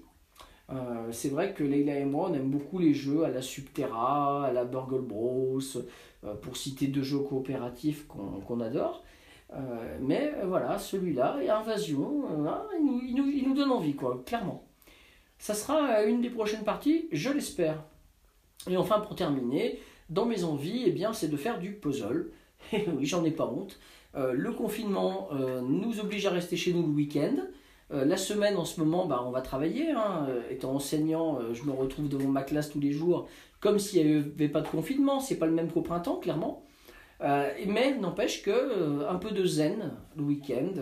Euh, 0.70 1.12
c'est 1.12 1.28
vrai 1.28 1.52
que 1.52 1.62
Leila 1.62 1.98
et 1.98 2.04
moi, 2.04 2.28
on 2.30 2.34
aime 2.34 2.50
beaucoup 2.50 2.78
les 2.78 2.94
jeux 2.94 3.24
à 3.24 3.28
la 3.28 3.42
Subterra, 3.42 4.46
à 4.46 4.52
la 4.52 4.64
Burgle 4.64 5.02
Bros, 5.02 5.60
euh, 6.24 6.34
pour 6.34 6.56
citer 6.56 6.86
deux 6.86 7.02
jeux 7.02 7.18
coopératifs 7.18 8.06
qu'on 8.06 8.60
adore. 8.60 9.04
Euh, 9.52 9.98
mais 10.00 10.32
voilà, 10.44 10.78
celui-là, 10.78 11.38
et 11.42 11.50
Invasion, 11.50 12.24
hein, 12.46 12.64
il, 12.80 13.14
nous, 13.14 13.28
il, 13.28 13.46
nous, 13.46 13.54
donne 13.54 13.70
envie, 13.70 13.94
quoi, 13.94 14.22
clairement. 14.24 14.64
Ça 15.38 15.54
sera 15.54 16.02
une 16.04 16.22
des 16.22 16.30
prochaines 16.30 16.64
parties, 16.64 17.08
je 17.12 17.30
l'espère. 17.30 17.84
Et 18.68 18.76
enfin, 18.76 19.00
pour 19.00 19.14
terminer, 19.14 19.78
dans 20.14 20.26
mes 20.26 20.44
envies, 20.44 20.84
eh 20.86 20.92
bien, 20.92 21.12
c'est 21.12 21.28
de 21.28 21.36
faire 21.36 21.58
du 21.58 21.72
puzzle. 21.72 22.30
Et 22.72 22.86
oui, 22.96 23.04
j'en 23.04 23.24
ai 23.24 23.30
pas 23.30 23.46
honte. 23.46 23.78
le 24.14 24.52
confinement 24.52 25.28
nous 25.62 26.00
oblige 26.00 26.24
à 26.24 26.30
rester 26.30 26.56
chez 26.56 26.72
nous 26.72 26.86
le 26.86 26.92
week-end. 26.92 27.36
Euh, 27.92 28.04
la 28.04 28.16
semaine, 28.16 28.56
en 28.56 28.64
ce 28.64 28.80
moment, 28.80 29.06
bah, 29.06 29.22
on 29.26 29.30
va 29.30 29.40
travailler. 29.40 29.90
Hein. 29.90 30.26
Euh, 30.28 30.42
étant 30.50 30.72
enseignant, 30.74 31.38
euh, 31.38 31.54
je 31.54 31.64
me 31.64 31.72
retrouve 31.72 32.08
devant 32.08 32.28
ma 32.28 32.42
classe 32.42 32.70
tous 32.70 32.80
les 32.80 32.92
jours, 32.92 33.28
comme 33.60 33.78
s'il 33.78 34.06
n'y 34.06 34.16
avait 34.16 34.48
pas 34.48 34.60
de 34.60 34.68
confinement. 34.68 35.20
C'est 35.20 35.36
pas 35.36 35.46
le 35.46 35.52
même 35.52 35.70
qu'au 35.70 35.82
printemps, 35.82 36.16
clairement. 36.16 36.64
mais 37.20 37.96
n'empêche 37.98 38.42
que 38.42 39.06
un 39.08 39.14
peu 39.16 39.30
de 39.30 39.44
zen 39.46 39.92
le 40.16 40.22
week-end, 40.22 40.72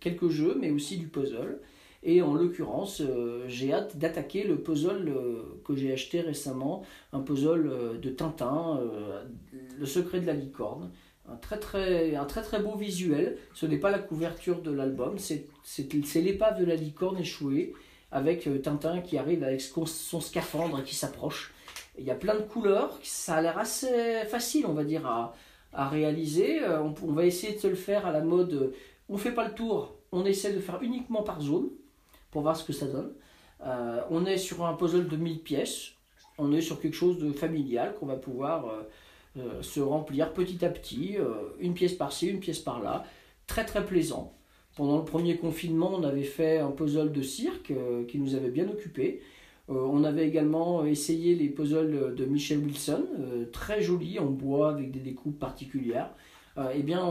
quelques 0.00 0.28
jeux, 0.28 0.56
mais 0.60 0.70
aussi 0.70 0.98
du 0.98 1.08
puzzle. 1.08 1.60
Et 2.04 2.20
en 2.20 2.34
l'occurrence, 2.34 3.02
j'ai 3.48 3.72
hâte 3.72 3.96
d'attaquer 3.96 4.44
le 4.44 4.58
puzzle 4.58 5.10
que 5.64 5.74
j'ai 5.74 5.90
acheté 5.90 6.20
récemment, 6.20 6.82
un 7.14 7.20
puzzle 7.20 7.98
de 7.98 8.10
Tintin, 8.10 8.78
Le 9.78 9.86
secret 9.86 10.20
de 10.20 10.26
la 10.26 10.34
licorne 10.34 10.90
un 11.28 11.36
très 11.36 11.58
très, 11.58 12.16
un 12.16 12.24
très 12.24 12.42
très 12.42 12.60
beau 12.60 12.76
visuel. 12.76 13.38
Ce 13.54 13.66
n'est 13.66 13.78
pas 13.78 13.90
la 13.90 13.98
couverture 13.98 14.60
de 14.60 14.70
l'album, 14.70 15.16
c'est 15.18 15.46
l'épave 16.16 16.58
de 16.58 16.64
la 16.64 16.74
licorne 16.74 17.18
échouée 17.18 17.72
avec 18.12 18.46
euh, 18.46 18.58
Tintin 18.58 19.00
qui 19.00 19.18
arrive 19.18 19.42
avec 19.42 19.60
son 19.60 20.20
scaphandre 20.20 20.80
et 20.80 20.84
qui 20.84 20.94
s'approche. 20.94 21.52
Il 21.98 22.04
y 22.04 22.10
a 22.10 22.14
plein 22.14 22.34
de 22.34 22.42
couleurs, 22.42 22.98
ça 23.02 23.36
a 23.36 23.42
l'air 23.42 23.58
assez 23.58 24.24
facile, 24.28 24.66
on 24.66 24.72
va 24.72 24.84
dire, 24.84 25.06
à, 25.06 25.34
à 25.72 25.88
réaliser. 25.88 26.62
Euh, 26.62 26.82
on, 26.82 27.12
va 27.12 27.24
essayer 27.24 27.54
de 27.54 27.58
se 27.58 27.66
le 27.66 27.74
faire 27.74 28.06
à 28.06 28.12
la 28.12 28.20
mode, 28.20 28.52
euh, 28.52 28.74
on 29.08 29.14
ne 29.14 29.18
fait 29.18 29.32
pas 29.32 29.46
le 29.46 29.54
tour, 29.54 29.96
on 30.12 30.24
essaie 30.24 30.52
de 30.52 30.60
faire 30.60 30.80
uniquement 30.82 31.22
par 31.22 31.40
zone 31.40 31.70
pour 32.34 32.42
voir 32.42 32.54
ce 32.54 32.64
que 32.64 32.74
ça 32.74 32.86
donne. 32.86 33.12
on 34.10 34.26
est 34.26 34.36
sur 34.36 34.66
un 34.66 34.74
puzzle 34.74 35.08
de 35.08 35.16
1000 35.16 35.40
pièces, 35.40 35.92
on 36.36 36.52
est 36.52 36.60
sur 36.60 36.78
quelque 36.80 36.96
chose 36.96 37.18
de 37.18 37.32
familial 37.32 37.94
qu'on 37.94 38.06
va 38.06 38.16
pouvoir 38.16 38.66
euh, 39.36 39.62
se 39.62 39.80
remplir 39.80 40.32
petit 40.32 40.64
à 40.64 40.68
petit, 40.68 41.16
euh, 41.18 41.34
une 41.58 41.74
pièce 41.74 41.94
par-ci, 41.94 42.28
une 42.28 42.38
pièce 42.38 42.60
par-là. 42.60 43.04
Très 43.48 43.64
très 43.64 43.84
plaisant. 43.84 44.32
Pendant 44.76 44.98
le 44.98 45.04
premier 45.04 45.36
confinement, 45.36 45.92
on 45.92 46.04
avait 46.04 46.22
fait 46.22 46.58
un 46.58 46.70
puzzle 46.70 47.10
de 47.10 47.22
cirque 47.22 47.72
euh, 47.72 48.04
qui 48.06 48.18
nous 48.18 48.36
avait 48.36 48.50
bien 48.50 48.68
occupé. 48.68 49.22
on 49.68 50.04
avait 50.04 50.26
également 50.28 50.84
essayé 50.84 51.34
les 51.34 51.48
puzzles 51.48 52.14
de 52.14 52.24
Michel 52.26 52.58
Wilson, 52.58 53.06
très 53.50 53.80
jolis 53.80 54.18
en 54.18 54.26
bois 54.26 54.70
avec 54.70 54.90
des 54.90 55.00
découpes 55.00 55.38
particulières. 55.38 56.10
eh 56.74 56.82
bien, 56.82 57.02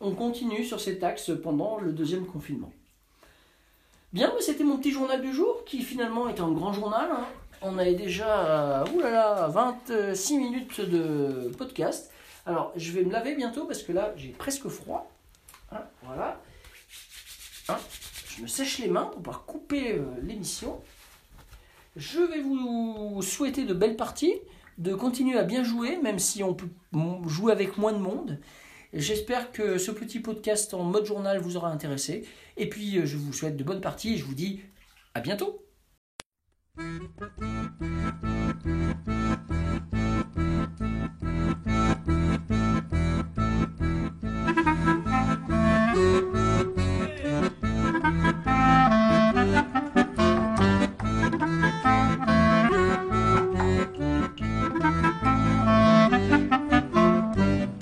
on, 0.00 0.10
continue 0.14 0.64
sur 0.64 0.80
cet 0.80 1.04
axe 1.04 1.30
pendant 1.40 1.78
le 1.78 1.92
deuxième 1.92 2.26
confinement. 2.26 2.72
Bien, 4.12 4.32
c'était 4.40 4.64
mon 4.64 4.78
petit 4.78 4.90
journal 4.90 5.20
du 5.20 5.32
jour 5.32 5.64
qui 5.66 5.82
finalement 5.82 6.28
est 6.28 6.40
un 6.40 6.50
grand 6.50 6.72
journal. 6.72 7.10
Hein 7.12 7.26
on 7.60 7.78
a 7.78 7.84
déjà 7.92 8.84
oulala, 8.94 9.48
26 9.48 10.38
minutes 10.38 10.80
de 10.80 11.50
podcast. 11.56 12.10
Alors, 12.46 12.72
je 12.76 12.92
vais 12.92 13.02
me 13.02 13.12
laver 13.12 13.34
bientôt 13.34 13.66
parce 13.66 13.82
que 13.82 13.92
là, 13.92 14.14
j'ai 14.16 14.28
presque 14.28 14.68
froid. 14.68 15.10
Hein, 15.72 15.82
voilà. 16.02 16.40
Hein, 17.68 17.76
je 18.28 18.42
me 18.42 18.46
sèche 18.46 18.78
les 18.78 18.88
mains 18.88 19.04
pour 19.04 19.20
pouvoir 19.20 19.44
couper 19.44 19.92
euh, 19.92 20.04
l'émission. 20.22 20.80
Je 21.96 22.20
vais 22.20 22.40
vous 22.40 23.20
souhaiter 23.22 23.64
de 23.64 23.74
belles 23.74 23.96
parties, 23.96 24.34
de 24.78 24.94
continuer 24.94 25.36
à 25.36 25.42
bien 25.42 25.64
jouer, 25.64 25.98
même 25.98 26.18
si 26.18 26.42
on 26.42 26.54
peut 26.54 26.68
jouer 27.26 27.52
avec 27.52 27.76
moins 27.76 27.92
de 27.92 27.98
monde. 27.98 28.38
J'espère 28.94 29.52
que 29.52 29.76
ce 29.76 29.90
petit 29.90 30.20
podcast 30.20 30.72
en 30.72 30.84
mode 30.84 31.04
journal 31.04 31.38
vous 31.38 31.58
aura 31.58 31.68
intéressé. 31.68 32.24
Et 32.58 32.68
puis, 32.68 32.98
euh, 32.98 33.06
je 33.06 33.16
vous 33.16 33.32
souhaite 33.32 33.56
de 33.56 33.64
bonnes 33.64 33.80
parties 33.80 34.14
et 34.14 34.16
je 34.16 34.24
vous 34.24 34.34
dis 34.34 34.60
à 35.14 35.20
bientôt. 35.20 35.64